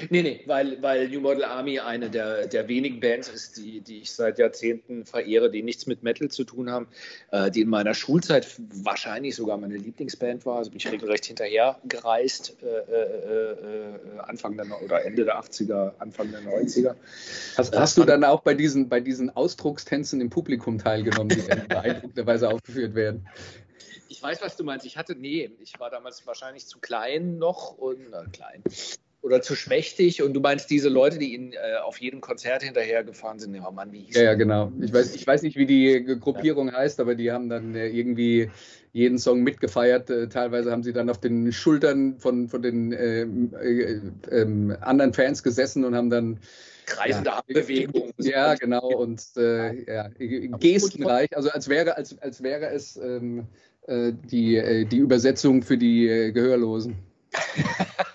[0.10, 4.00] Nee, nee, weil, weil New Model Army eine der, der wenigen Bands ist, die, die
[4.00, 6.88] ich seit Jahrzehnten verehre, die nichts mit Metal zu tun haben,
[7.32, 10.58] äh, die in meiner Schulzeit wahrscheinlich sogar meine Lieblingsband war.
[10.58, 15.94] Also bin ich regelrecht hinterher gereist, äh, äh, äh Anfang der oder Ende der 80er,
[16.00, 16.96] Anfang der 90er.
[17.58, 22.50] Hast, hast du dann auch bei diesen, bei diesen Ausdruckstänzen im Publikum teilgenommen, die beeindruckenderweise
[22.50, 23.28] aufgeführt werden?
[24.08, 24.86] Ich weiß, was du meinst.
[24.86, 28.64] Ich hatte, nee, ich war damals wahrscheinlich zu klein noch und, klein
[29.24, 30.22] oder zu schmächtig.
[30.22, 33.92] Und du meinst diese Leute, die ihn äh, auf jedem Konzert hinterhergefahren sind, oh Mann,
[33.92, 34.72] wie hieß Ja, ja, genau.
[34.82, 36.76] Ich weiß, ich weiß nicht, wie die Gruppierung ja.
[36.76, 38.52] heißt, aber die haben dann äh, irgendwie
[38.92, 40.10] jeden Song mitgefeiert.
[40.10, 45.14] Äh, teilweise haben sie dann auf den Schultern von, von den ähm, äh, ähm, anderen
[45.14, 46.40] Fans gesessen und haben dann
[46.86, 48.12] kreisende ja, Bewegung.
[48.18, 48.88] Ja, genau.
[48.88, 50.10] Und äh, ja,
[50.60, 53.48] gestenreich, also als wäre, als, als wäre es ähm,
[53.88, 56.98] äh, die, die Übersetzung für die Gehörlosen.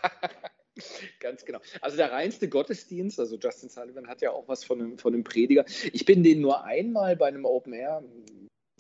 [1.21, 1.59] Ganz genau.
[1.81, 5.25] Also der reinste Gottesdienst, also Justin Sullivan hat ja auch was von einem, von einem
[5.25, 5.65] Prediger.
[5.93, 8.05] Ich bin den nur einmal bei einem Open Air,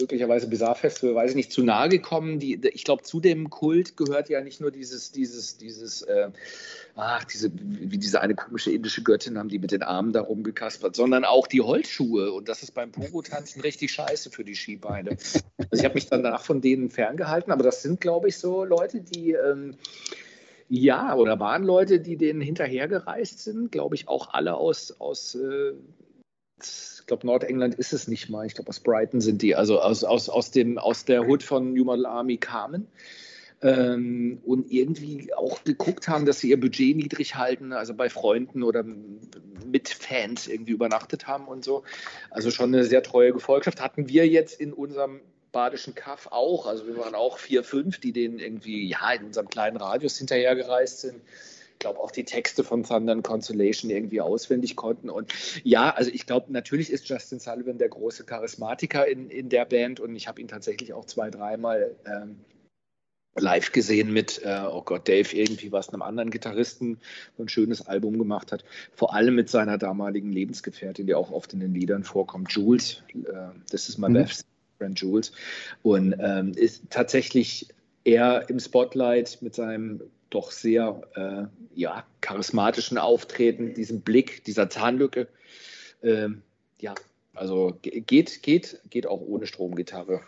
[0.01, 2.39] möglicherweise Bizarre Festival, weiß ich nicht, zu nahe gekommen.
[2.39, 6.30] Die, ich glaube, zu dem Kult gehört ja nicht nur dieses, dieses, dieses, äh,
[6.95, 10.95] ach, diese, wie diese eine komische indische Göttin haben die mit den Armen da rumgekaspert,
[10.95, 12.32] sondern auch die Holzschuhe.
[12.32, 15.11] Und das ist beim Pogo-Tanzen richtig scheiße für die Skibeine.
[15.11, 19.01] Also ich habe mich danach von denen ferngehalten, aber das sind, glaube ich, so Leute,
[19.01, 19.76] die ähm,
[20.69, 25.73] ja, oder waren Leute, die denen hinterhergereist sind, glaube ich, auch alle aus, aus äh,
[26.61, 28.47] ich glaube, Nordengland ist es nicht mal.
[28.47, 31.73] Ich glaube, aus Brighton sind die, also aus, aus, aus, dem, aus der Hood von
[31.73, 32.89] New Model Army kamen.
[33.61, 38.62] Ähm, und irgendwie auch geguckt haben, dass sie ihr Budget niedrig halten, also bei Freunden
[38.62, 38.85] oder
[39.66, 41.83] mit Fans irgendwie übernachtet haben und so.
[42.31, 45.23] Also schon eine sehr treue Gefolgschaft hatten wir jetzt in unserem
[45.59, 46.67] badischen Kaff auch.
[46.67, 51.01] Also wir waren auch vier, fünf, die denen irgendwie ja in unserem kleinen Radius hinterhergereist
[51.01, 51.21] sind.
[51.73, 55.11] Ich glaube auch die Texte von Thunder and Consolation irgendwie auswendig konnten.
[55.11, 55.33] Und
[55.65, 59.99] ja, also ich glaube, natürlich ist Justin Sullivan der große Charismatiker in, in der Band
[59.99, 62.39] und ich habe ihn tatsächlich auch zwei, dreimal ähm,
[63.35, 67.01] live gesehen mit, äh, oh Gott, Dave irgendwie was einem anderen Gitarristen
[67.37, 68.65] so ein schönes Album gemacht hat.
[68.95, 73.03] Vor allem mit seiner damaligen Lebensgefährtin, die auch oft in den Liedern vorkommt, Jules.
[73.13, 74.15] Äh, das ist my mhm.
[74.15, 74.47] best
[74.79, 75.33] Brand Jules.
[75.83, 77.68] Und ähm, ist tatsächlich
[78.05, 85.29] eher im Spotlight mit seinem doch sehr äh, ja, charismatischen Auftreten, diesem Blick, dieser Zahnlücke.
[86.03, 86.43] Ähm,
[86.81, 86.95] ja,
[87.35, 90.20] also geht, geht, geht auch ohne Stromgitarre.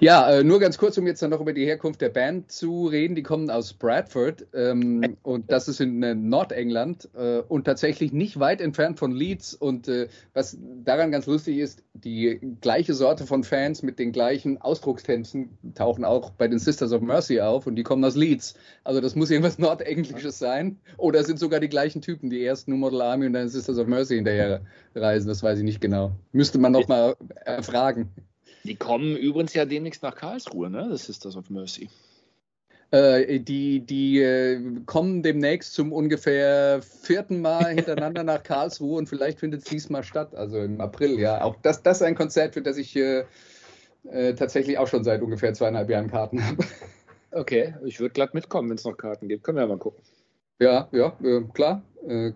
[0.00, 2.86] Ja, äh, nur ganz kurz, um jetzt dann noch über die Herkunft der Band zu
[2.86, 3.16] reden.
[3.16, 8.38] Die kommen aus Bradford ähm, und das ist in äh, Nordengland äh, und tatsächlich nicht
[8.38, 9.54] weit entfernt von Leeds.
[9.54, 14.58] Und äh, was daran ganz lustig ist, die gleiche Sorte von Fans mit den gleichen
[14.58, 18.54] Ausdruckstänzen tauchen auch bei den Sisters of Mercy auf und die kommen aus Leeds.
[18.84, 20.78] Also das muss irgendwas Nordenglisches sein.
[20.96, 23.88] Oder sind sogar die gleichen Typen, die erst New Model Army und dann Sisters of
[23.88, 24.60] Mercy hinterher
[24.94, 25.26] reisen.
[25.26, 26.12] Das weiß ich nicht genau.
[26.30, 28.10] Müsste man noch mal erfragen.
[28.68, 30.88] Die kommen übrigens ja demnächst nach Karlsruhe, ne?
[30.90, 31.88] Das ist das of Mercy.
[32.90, 39.40] Äh, die die äh, kommen demnächst zum ungefähr vierten Mal hintereinander nach Karlsruhe und vielleicht
[39.40, 41.42] findet es diesmal statt, also im April, ja.
[41.42, 43.24] Auch das, das ist ein Konzert, für das ich äh,
[44.10, 46.64] äh tatsächlich auch schon seit ungefähr zweieinhalb Jahren Karten habe.
[47.30, 49.44] Okay, ich würde glatt mitkommen, wenn es noch Karten gibt.
[49.44, 50.02] Können wir ja mal gucken.
[50.60, 51.16] Ja, ja,
[51.52, 51.82] klar.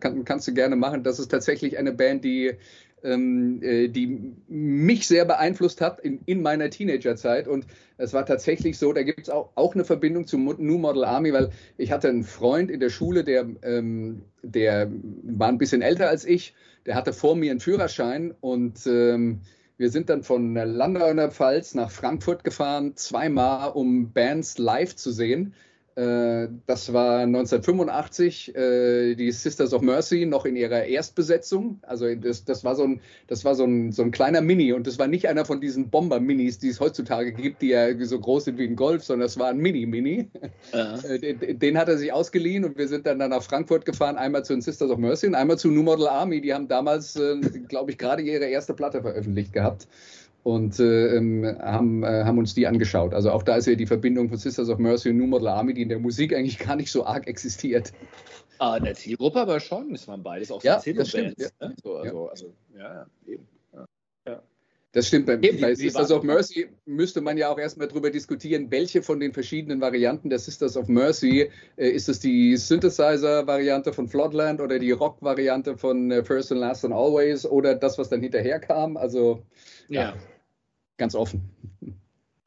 [0.00, 1.02] Kann, kannst du gerne machen.
[1.02, 2.52] Das ist tatsächlich eine Band, die
[3.02, 7.48] die mich sehr beeinflusst hat in, in meiner Teenagerzeit.
[7.48, 11.04] Und es war tatsächlich so, da gibt es auch, auch eine Verbindung zu New Model
[11.04, 14.90] Army, weil ich hatte einen Freund in der Schule, der, ähm, der
[15.24, 16.54] war ein bisschen älter als ich,
[16.86, 19.40] der hatte vor mir einen Führerschein und ähm,
[19.78, 24.94] wir sind dann von Landau in der Pfalz nach Frankfurt gefahren, zweimal, um Bands live
[24.94, 25.54] zu sehen.
[25.94, 31.80] Äh, das war 1985, äh, die Sisters of Mercy noch in ihrer Erstbesetzung.
[31.82, 34.86] Also das, das war, so ein, das war so, ein, so ein kleiner Mini und
[34.86, 38.44] das war nicht einer von diesen Bomber-Minis, die es heutzutage gibt, die ja so groß
[38.44, 40.28] sind wie ein Golf, sondern das war ein Mini-Mini.
[40.72, 40.98] Ja.
[41.02, 44.44] Äh, den, hat er sich ausgeliehen und wir sind dann, dann nach Frankfurt gefahren, einmal
[44.44, 46.40] zu den Sisters of Mercy und einmal zu New Model Army.
[46.40, 47.18] Die haben damals,
[47.68, 49.88] glaube ich, gerade ihre erste Platte veröffentlicht gehabt
[50.44, 53.14] und äh, ähm, haben, äh, haben uns die angeschaut.
[53.14, 55.74] Also auch da ist ja die Verbindung von Sisters of Mercy und New Model Army,
[55.74, 57.92] die in der Musik eigentlich gar nicht so arg existiert.
[58.58, 59.94] Ah, in der Zielgruppe aber schon.
[59.94, 61.48] Es waren beides auch ja, das stimmt, ja.
[61.60, 61.74] Ne?
[61.82, 62.30] So, also, ja.
[62.30, 63.48] also, ja, eben.
[64.26, 64.42] Ja.
[64.92, 65.26] Das stimmt.
[65.26, 69.20] Bei, eben, bei Sisters of Mercy müsste man ja auch erstmal darüber diskutieren, welche von
[69.20, 74.78] den verschiedenen Varianten der Sisters of Mercy äh, ist es die Synthesizer-Variante von Floodland oder
[74.78, 78.96] die Rock-Variante von äh, First and Last and Always oder das, was dann hinterher kam.
[78.96, 79.42] Also
[79.88, 80.14] ja
[81.02, 81.42] ganz offen.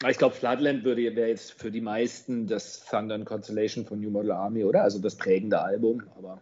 [0.07, 4.31] Ich glaube, Floodland wäre jetzt für die meisten das Thunder and Constellation von New Model
[4.31, 4.83] Army, oder?
[4.83, 6.41] Also das prägende Album, aber.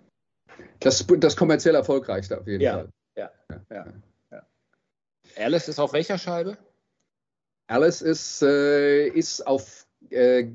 [0.79, 2.89] Das, das kommerziell erfolgreichste auf jeden ja, Fall.
[3.17, 3.31] Ja,
[3.71, 3.85] ja,
[4.31, 4.43] ja,
[5.37, 6.57] Alice ist auf welcher Scheibe?
[7.67, 10.49] Alice ist, äh, ist auf, äh,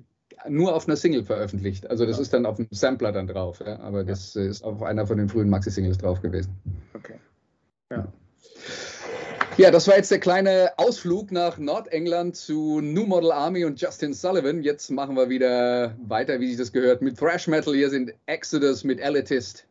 [0.48, 1.90] nur auf einer Single veröffentlicht.
[1.90, 2.22] Also das ja.
[2.22, 3.80] ist dann auf einem Sampler dann drauf, ja?
[3.80, 6.56] aber das ist auf einer von den frühen Maxi-Singles drauf gewesen.
[6.94, 7.18] Okay.
[7.90, 8.12] Ja.
[9.58, 14.14] Ja, das war jetzt der kleine Ausflug nach Nordengland zu New Model Army und Justin
[14.14, 14.62] Sullivan.
[14.62, 17.74] Jetzt machen wir wieder weiter, wie sich das gehört, mit Thrash Metal.
[17.74, 19.67] Hier sind Exodus mit Elitist.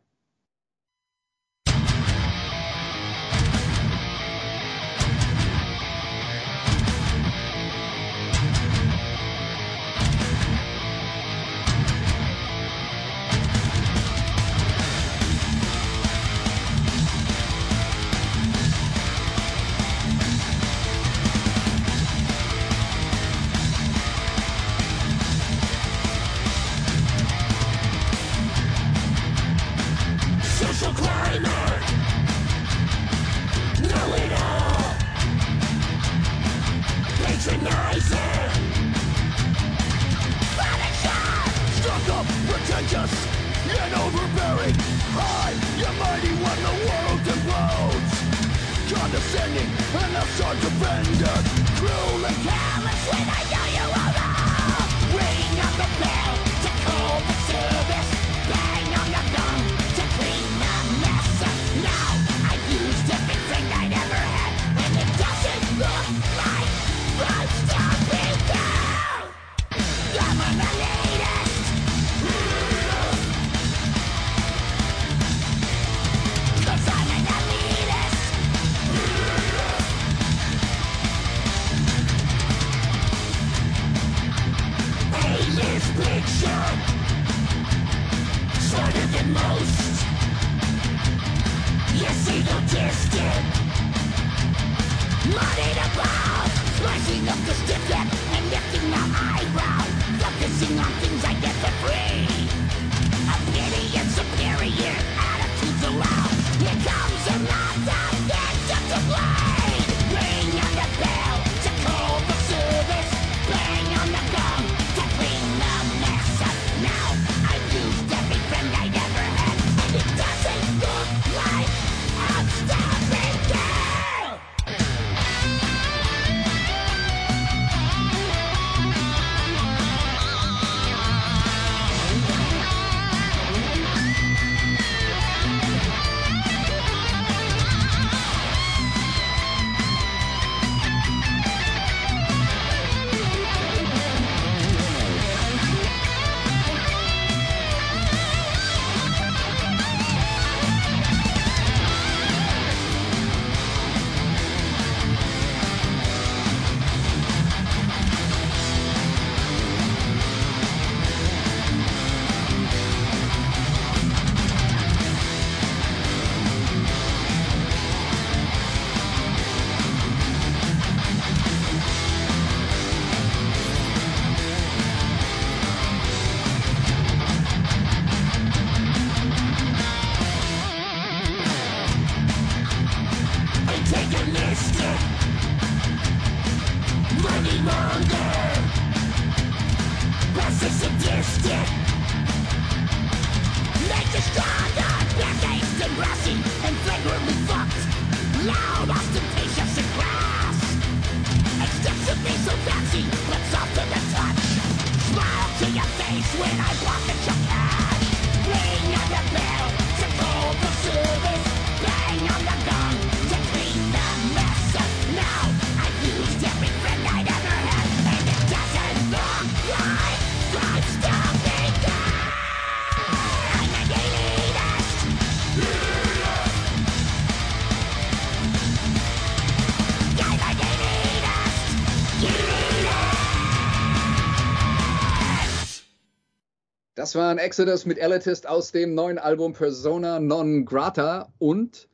[237.08, 241.88] Das war ein Exodus mit Elitist aus dem neuen Album Persona Non Grata und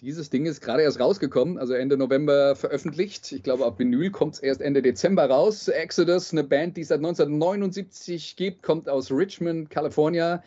[0.00, 3.32] dieses Ding ist gerade erst rausgekommen, also Ende November veröffentlicht.
[3.32, 5.66] Ich glaube, auf Vinyl kommt es erst Ende Dezember raus.
[5.66, 10.44] Exodus, eine Band, die es seit 1979 gibt, kommt aus Richmond, California.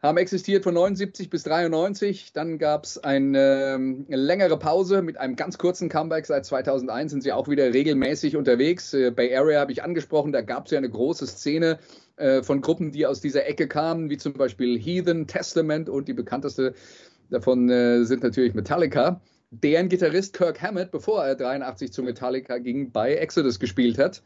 [0.00, 2.32] Haben existiert von 79 bis 93.
[2.32, 6.24] Dann gab es eine, ähm, längere Pause mit einem ganz kurzen Comeback.
[6.26, 8.94] Seit 2001 sind sie auch wieder regelmäßig unterwegs.
[8.94, 11.80] Äh, Bay Area habe ich angesprochen, da gab es ja eine große Szene
[12.16, 16.14] äh, von Gruppen, die aus dieser Ecke kamen, wie zum Beispiel Heathen Testament und die
[16.14, 16.74] bekannteste
[17.28, 19.20] davon äh, sind natürlich Metallica.
[19.50, 24.22] Deren Gitarrist Kirk Hammett, bevor er 83 zu Metallica ging, bei Exodus gespielt hat.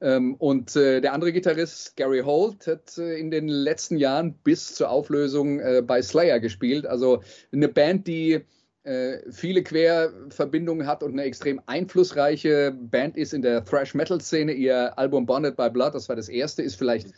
[0.00, 4.74] Ähm, und äh, der andere Gitarrist, Gary Holt, hat äh, in den letzten Jahren bis
[4.74, 6.86] zur Auflösung äh, bei Slayer gespielt.
[6.86, 7.22] Also
[7.52, 8.42] eine Band, die
[9.32, 14.52] viele Querverbindungen hat und eine extrem einflussreiche Band ist in der Thrash-Metal-Szene.
[14.52, 17.08] Ihr Album Bonded by Blood, das war das erste, ist vielleicht,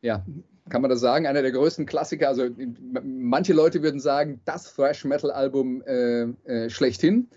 [0.00, 0.24] ja,
[0.70, 2.28] kann man das sagen, einer der größten Klassiker.
[2.28, 2.48] Also
[3.02, 7.28] manche Leute würden sagen, das Thrash-Metal-Album äh, äh, schlechthin.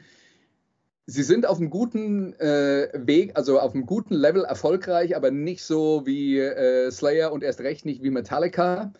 [1.07, 5.63] Sie sind auf einem guten äh, Weg, also auf einem guten Level erfolgreich, aber nicht
[5.63, 8.91] so wie äh, Slayer und erst recht nicht wie Metallica.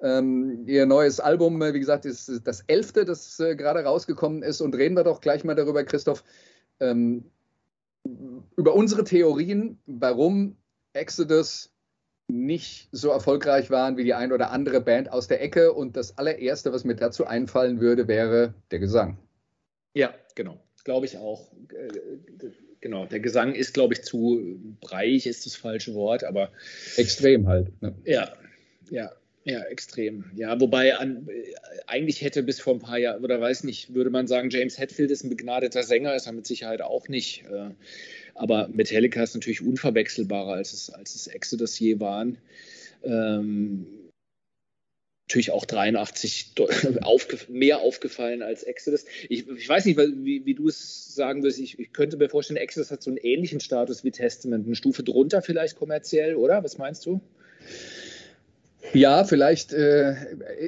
[0.00, 4.60] Ähm, ihr neues Album, äh, wie gesagt, ist das elfte, das äh, gerade rausgekommen ist.
[4.60, 6.24] Und reden wir doch gleich mal darüber, Christoph,
[6.80, 7.30] ähm,
[8.56, 10.56] über unsere Theorien, warum
[10.92, 11.72] Exodus
[12.26, 15.72] nicht so erfolgreich waren wie die ein oder andere Band aus der Ecke.
[15.72, 19.18] Und das allererste, was mir dazu einfallen würde, wäre der Gesang.
[19.94, 20.58] Ja, genau.
[20.84, 21.50] Glaube ich auch.
[21.70, 22.48] Äh,
[22.80, 26.50] genau, der Gesang ist, glaube ich, zu breiig, ist das falsche Wort, aber.
[26.96, 27.80] Extrem halt.
[27.82, 27.94] Ne?
[28.04, 28.32] Ja,
[28.90, 29.12] ja.
[29.44, 30.26] Ja, extrem.
[30.36, 31.28] Ja, wobei an,
[31.88, 35.10] eigentlich hätte bis vor ein paar Jahren, oder weiß nicht, würde man sagen, James Hetfield
[35.10, 37.44] ist ein begnadeter Sänger, ist er mit Sicherheit auch nicht.
[37.50, 37.70] Äh,
[38.36, 42.38] aber Metallica ist natürlich unverwechselbarer, als es, als es Exodus je waren.
[43.02, 43.86] Ähm,
[45.28, 46.52] natürlich auch 83
[47.02, 49.04] aufge mehr aufgefallen als Exodus.
[49.28, 51.58] Ich, ich weiß nicht, wie, wie, du es sagen wirst.
[51.58, 55.02] Ich, ich, könnte mir vorstellen, Exodus hat so einen ähnlichen Status wie Testament, eine Stufe
[55.02, 56.62] drunter vielleicht kommerziell, oder?
[56.62, 57.20] Was meinst du?
[58.92, 60.14] Ja, vielleicht äh,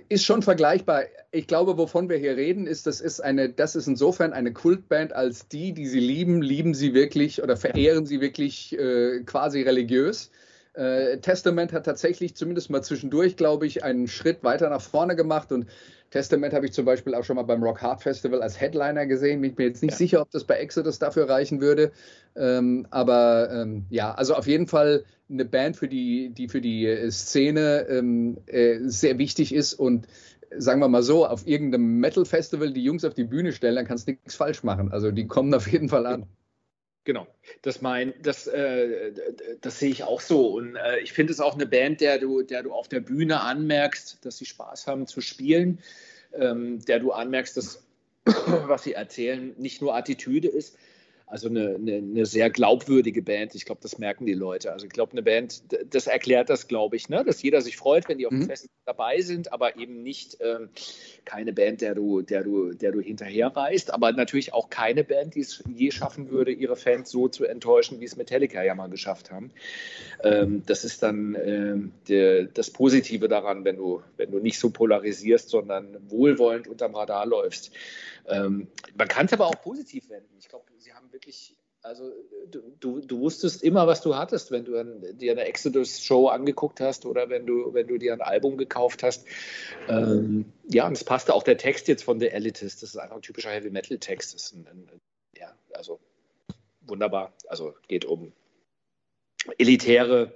[0.08, 1.04] ist schon vergleichbar.
[1.30, 5.12] Ich glaube, wovon wir hier reden, ist, das ist eine, das ist insofern eine Kultband,
[5.12, 10.30] als die, die sie lieben, lieben sie wirklich oder verehren sie wirklich äh, quasi religiös.
[10.74, 15.52] Äh, Testament hat tatsächlich zumindest mal zwischendurch, glaube ich, einen Schritt weiter nach vorne gemacht
[15.52, 15.66] und
[16.10, 19.42] Testament habe ich zum Beispiel auch schon mal beim Rock Hard Festival als Headliner gesehen.
[19.42, 19.96] Ich bin jetzt nicht ja.
[19.96, 21.90] sicher, ob das bei Exodus dafür reichen würde.
[22.36, 26.86] Ähm, aber ähm, ja, also auf jeden Fall eine Band, für die, die für die
[26.86, 30.06] äh, Szene ähm, äh, sehr wichtig ist und
[30.56, 34.06] sagen wir mal so, auf irgendeinem Metal-Festival die Jungs auf die Bühne stellen, dann kannst
[34.06, 34.92] du nichts falsch machen.
[34.92, 36.26] Also die kommen auf jeden Fall an.
[37.04, 37.26] Genau,
[37.60, 39.12] das mein, das, äh,
[39.60, 40.48] das sehe ich auch so.
[40.48, 43.42] Und äh, ich finde es auch eine Band, der du, der du auf der Bühne
[43.42, 45.80] anmerkst, dass sie Spaß haben zu spielen,
[46.32, 47.84] ähm, der du anmerkst, dass
[48.24, 50.78] was sie erzählen nicht nur Attitüde ist,
[51.34, 53.56] also eine, eine, eine, sehr glaubwürdige Band.
[53.56, 54.72] Ich glaube, das merken die Leute.
[54.72, 57.24] Also ich glaube, eine Band, das erklärt das, glaube ich, ne?
[57.24, 58.46] dass jeder sich freut, wenn die auf dem mhm.
[58.46, 60.68] Fest dabei sind, aber eben nicht ähm,
[61.24, 65.40] keine Band, der du, der du, der du hinterherreist, aber natürlich auch keine Band, die
[65.40, 69.32] es je schaffen würde, ihre Fans so zu enttäuschen, wie es Metallica ja mal geschafft
[69.32, 69.50] haben.
[70.22, 74.70] Ähm, das ist dann ähm, der, das Positive daran, wenn du, wenn du nicht so
[74.70, 77.72] polarisierst, sondern wohlwollend unterm Radar läufst.
[78.28, 80.32] Ähm, man kann es aber auch positiv wenden.
[80.38, 80.64] Ich glaube,
[81.14, 82.12] wirklich, also
[82.80, 87.06] du, du, wusstest immer, was du hattest, wenn du an, dir eine Exodus-Show angeguckt hast
[87.06, 89.26] oder wenn du, wenn du dir ein Album gekauft hast.
[89.88, 92.82] Ähm, ja, und es passte auch der Text jetzt von The Elitist.
[92.82, 94.56] Das ist einfach ein typischer Heavy-Metal-Text.
[95.38, 96.00] Ja, also
[96.82, 97.32] wunderbar.
[97.48, 98.32] Also geht um
[99.58, 100.32] elitäre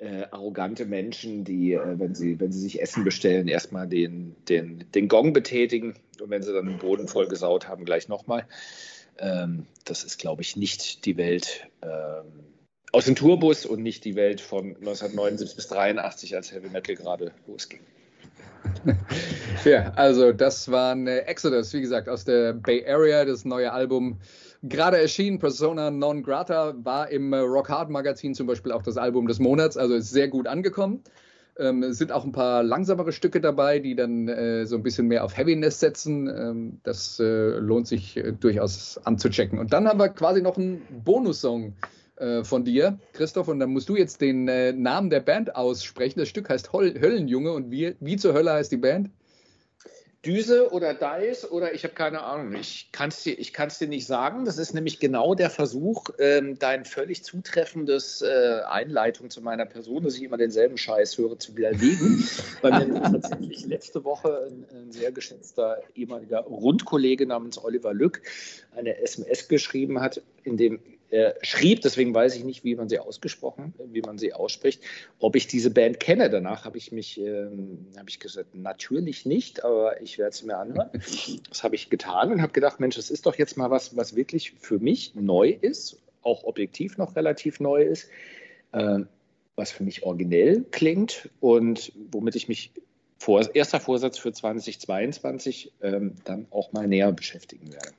[0.00, 4.84] äh, arrogante Menschen, die, äh, wenn, sie, wenn sie sich Essen bestellen, erstmal den, den,
[4.92, 8.46] den Gong betätigen und wenn sie dann den Boden voll gesaut haben, gleich nochmal.
[9.18, 12.44] Ähm, das ist, glaube ich, nicht die Welt ähm,
[12.92, 17.32] aus dem Tourbus und nicht die Welt von 1979 bis 1983, als Heavy Metal gerade
[17.46, 17.80] losging.
[19.64, 24.20] Ja, also das waren äh, Exodus, wie gesagt, aus der Bay Area, das neue Album
[24.62, 25.38] gerade erschienen.
[25.38, 29.38] Persona Non Grata war im äh, Rock Hard Magazin zum Beispiel auch das Album des
[29.38, 31.02] Monats, also ist sehr gut angekommen.
[31.56, 35.06] Ähm, es sind auch ein paar langsamere Stücke dabei, die dann äh, so ein bisschen
[35.06, 36.28] mehr auf Heaviness setzen.
[36.28, 39.58] Ähm, das äh, lohnt sich äh, durchaus anzuchecken.
[39.58, 41.74] Und dann haben wir quasi noch einen Bonussong
[42.16, 46.18] äh, von dir, Christoph, und dann musst du jetzt den äh, Namen der Band aussprechen.
[46.18, 49.10] Das Stück heißt Höllenjunge und wie, wie zur Hölle heißt die Band?
[50.24, 52.54] Düse oder Dice oder ich habe keine Ahnung.
[52.54, 54.44] Ich kann es dir, dir nicht sagen.
[54.44, 60.04] Das ist nämlich genau der Versuch, ähm, dein völlig zutreffendes äh, Einleitung zu meiner Person,
[60.04, 62.26] dass ich immer denselben Scheiß höre, zu widerlegen.
[62.62, 68.22] weil mir tatsächlich letzte Woche ein, ein, sehr geschätzter ehemaliger Rundkollege namens Oliver Lück
[68.74, 70.80] eine SMS geschrieben hat, in dem
[71.14, 74.82] äh, schrieb, deswegen weiß ich nicht, wie man sie ausgesprochen, wie man sie ausspricht,
[75.20, 76.28] ob ich diese Band kenne.
[76.28, 80.56] Danach habe ich mich, ähm, habe ich gesagt, natürlich nicht, aber ich werde sie mir
[80.56, 80.90] anhören.
[81.48, 84.16] Das habe ich getan und habe gedacht, Mensch, das ist doch jetzt mal was, was
[84.16, 88.08] wirklich für mich neu ist, auch objektiv noch relativ neu ist,
[88.72, 89.00] äh,
[89.54, 92.72] was für mich originell klingt und womit ich mich
[93.18, 97.92] vor, erster Vorsatz für 2022 ähm, dann auch mal näher beschäftigen werde.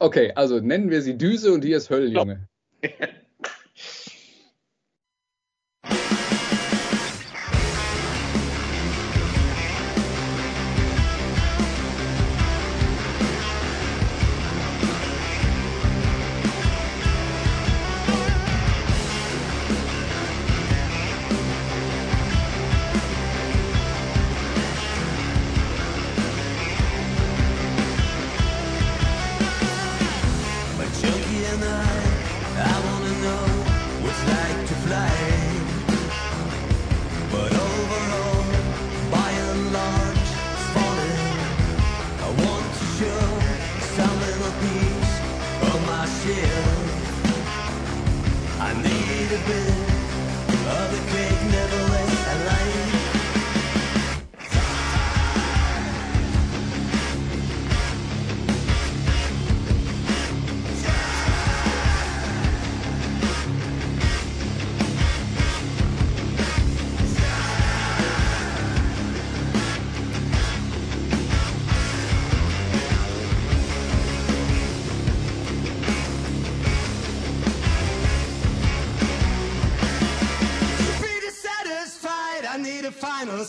[0.00, 2.48] Okay, also nennen wir sie Düse und hier ist Höllenjunge.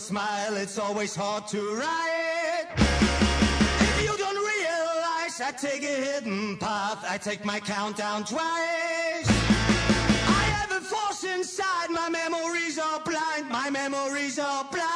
[0.00, 0.56] smile.
[0.56, 2.68] It's always hard to write.
[2.78, 7.04] If you don't realize, I take a hidden path.
[7.08, 9.28] I take my countdown twice.
[10.40, 11.90] I have a force inside.
[11.90, 13.48] My memories are blind.
[13.50, 14.89] My memories are blind.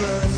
[0.00, 0.33] over.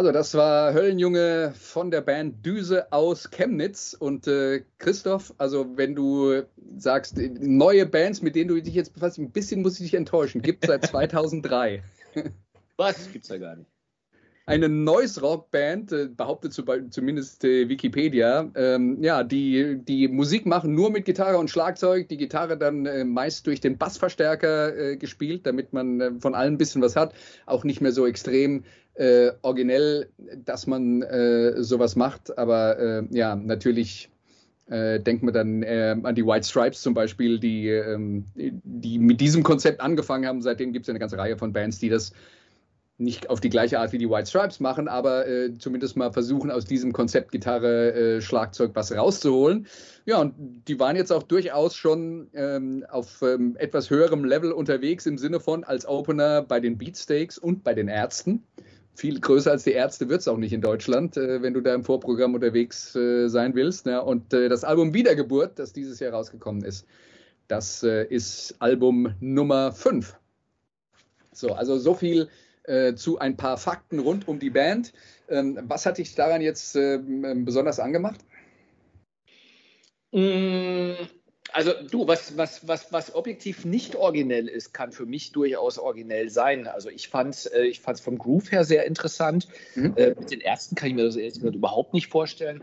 [0.00, 3.92] Also, das war Höllenjunge von der Band Düse aus Chemnitz.
[3.92, 6.40] Und äh, Christoph, also wenn du
[6.78, 9.94] sagst, äh, neue Bands, mit denen du dich jetzt befasst, ein bisschen muss ich dich
[9.94, 10.40] enttäuschen.
[10.40, 11.82] Gibt seit 2003.
[12.78, 13.12] Was?
[13.12, 13.68] Gibt's ja gar nicht.
[14.46, 20.90] Eine Noise-Rock-Band, äh, behauptet zu, zumindest äh, Wikipedia, ähm, ja, die, die Musik machen nur
[20.90, 26.20] mit Gitarre und Schlagzeug, die Gitarre dann äh, meist durch den Bassverstärker gespielt, damit man
[26.20, 27.12] von allem ein bisschen was hat,
[27.44, 28.64] auch nicht mehr so extrem
[28.94, 30.08] äh, originell,
[30.44, 34.10] dass man äh, sowas macht, aber äh, ja, natürlich
[34.70, 39.20] äh, denkt man dann äh, an die White Stripes zum Beispiel, die, ähm, die mit
[39.20, 40.42] diesem Konzept angefangen haben.
[40.42, 42.12] Seitdem gibt es eine ganze Reihe von Bands, die das
[42.96, 46.50] nicht auf die gleiche Art wie die White Stripes machen, aber äh, zumindest mal versuchen,
[46.50, 49.66] aus diesem Konzept Gitarre, Schlagzeug was rauszuholen.
[50.04, 50.34] Ja, und
[50.68, 55.40] die waren jetzt auch durchaus schon ähm, auf ähm, etwas höherem Level unterwegs im Sinne
[55.40, 58.44] von als Opener bei den Beatsteaks und bei den Ärzten.
[59.00, 61.74] Viel größer als die Ärzte wird es auch nicht in Deutschland, äh, wenn du da
[61.74, 63.86] im Vorprogramm unterwegs äh, sein willst.
[63.86, 64.00] Ja.
[64.00, 66.86] Und äh, das Album Wiedergeburt, das dieses Jahr rausgekommen ist,
[67.48, 70.14] das äh, ist Album Nummer 5.
[71.32, 72.28] So, also so viel
[72.64, 74.92] äh, zu ein paar Fakten rund um die Band.
[75.30, 78.20] Ähm, was hat dich daran jetzt äh, besonders angemacht?
[80.12, 80.92] Mm,
[81.52, 86.30] also du, was, was, was, was objektiv nicht originell ist, kann für mich durchaus originell
[86.30, 86.66] sein.
[86.66, 89.48] Also ich fand es äh, ich vom Groove her sehr interessant.
[89.74, 89.94] Mhm.
[89.96, 92.62] Äh, mit den ersten kann ich mir das ehrlich gesagt überhaupt nicht vorstellen.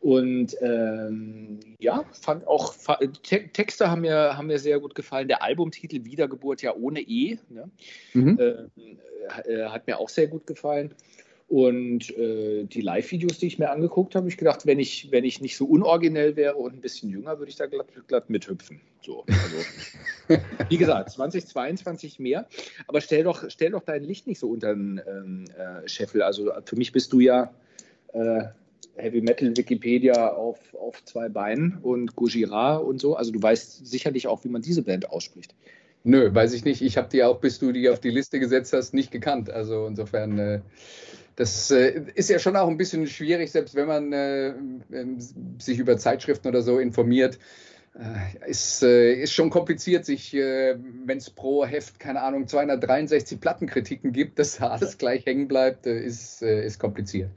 [0.00, 2.74] Und ähm, ja, fand auch
[3.22, 5.28] Te Texte haben mir, haben mir sehr gut gefallen.
[5.28, 7.70] Der Albumtitel Wiedergeburt ja ohne E ne?
[8.14, 8.38] mhm.
[8.38, 10.94] äh, äh, hat mir auch sehr gut gefallen.
[11.50, 15.40] Und äh, die Live-Videos, die ich mir angeguckt habe, ich gedacht, wenn ich, wenn ich
[15.40, 18.80] nicht so unoriginell wäre und ein bisschen jünger, würde ich da glatt, glatt mithüpfen.
[19.02, 20.38] So, also,
[20.68, 22.46] wie gesagt, 2022 mehr.
[22.86, 26.22] Aber stell doch, stell doch dein Licht nicht so unter den ähm, äh, Scheffel.
[26.22, 27.52] Also für mich bist du ja
[28.12, 28.44] äh,
[28.94, 33.16] Heavy Metal Wikipedia auf, auf zwei Beinen und Gojira und so.
[33.16, 35.56] Also du weißt sicherlich auch, wie man diese Band ausspricht.
[36.02, 36.80] Nö, weiß ich nicht.
[36.82, 39.50] Ich habe die auch, bis du die auf die Liste gesetzt hast, nicht gekannt.
[39.50, 40.60] Also insofern, äh,
[41.36, 44.48] das äh, ist ja schon auch ein bisschen schwierig, selbst wenn man äh,
[44.92, 45.18] ähm,
[45.58, 47.38] sich über Zeitschriften oder so informiert.
[47.98, 54.56] Äh, ist, schon kompliziert, sich, wenn es pro Heft, keine Ahnung, 263 Plattenkritiken gibt, dass
[54.56, 57.30] da alles gleich hängen bleibt, ist, ist kompliziert.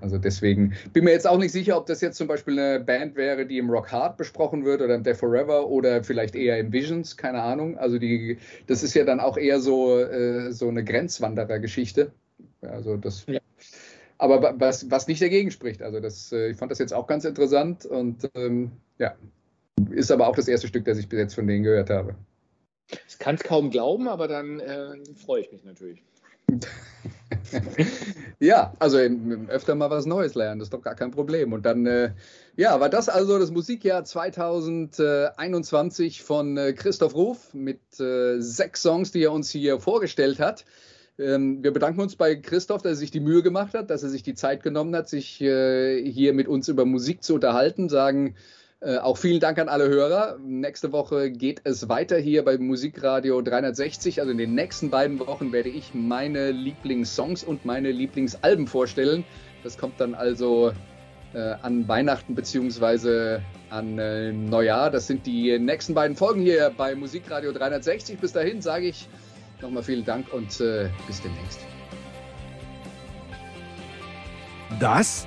[0.00, 3.14] Also deswegen bin mir jetzt auch nicht sicher, ob das jetzt zum Beispiel eine Band
[3.14, 6.72] wäre, die im Rock Hard besprochen wird oder im Death Forever oder vielleicht eher im
[6.72, 7.76] Visions, keine Ahnung.
[7.76, 12.10] Also die, das ist ja dann auch eher so, äh, so eine Grenzwanderer-Geschichte.
[12.62, 13.26] Also das.
[13.26, 13.40] Ja.
[14.18, 15.82] Aber was, was nicht dagegen spricht.
[15.82, 19.14] Also das, äh, ich fand das jetzt auch ganz interessant und ähm, ja,
[19.90, 22.14] ist aber auch das erste Stück, das ich bis jetzt von denen gehört habe.
[23.08, 26.02] Ich kann es kaum glauben, aber dann äh, freue ich mich natürlich.
[28.40, 28.98] ja, also
[29.48, 31.52] öfter mal was Neues lernen, das ist doch gar kein Problem.
[31.52, 32.12] Und dann, äh,
[32.56, 39.12] ja, war das also das Musikjahr 2021 von äh, Christoph Ruf mit äh, sechs Songs,
[39.12, 40.64] die er uns hier vorgestellt hat.
[41.18, 44.10] Ähm, wir bedanken uns bei Christoph, dass er sich die Mühe gemacht hat, dass er
[44.10, 48.36] sich die Zeit genommen hat, sich äh, hier mit uns über Musik zu unterhalten, sagen,
[48.80, 50.38] äh, auch vielen Dank an alle Hörer.
[50.44, 54.20] Nächste Woche geht es weiter hier bei Musikradio 360.
[54.20, 59.24] Also in den nächsten beiden Wochen werde ich meine Lieblingssongs und meine Lieblingsalben vorstellen.
[59.64, 60.72] Das kommt dann also
[61.32, 63.38] äh, an Weihnachten bzw.
[63.70, 64.90] an äh, Neujahr.
[64.90, 68.18] Das sind die nächsten beiden Folgen hier bei Musikradio 360.
[68.18, 69.08] Bis dahin sage ich
[69.62, 71.60] nochmal vielen Dank und äh, bis demnächst.
[74.78, 75.26] Das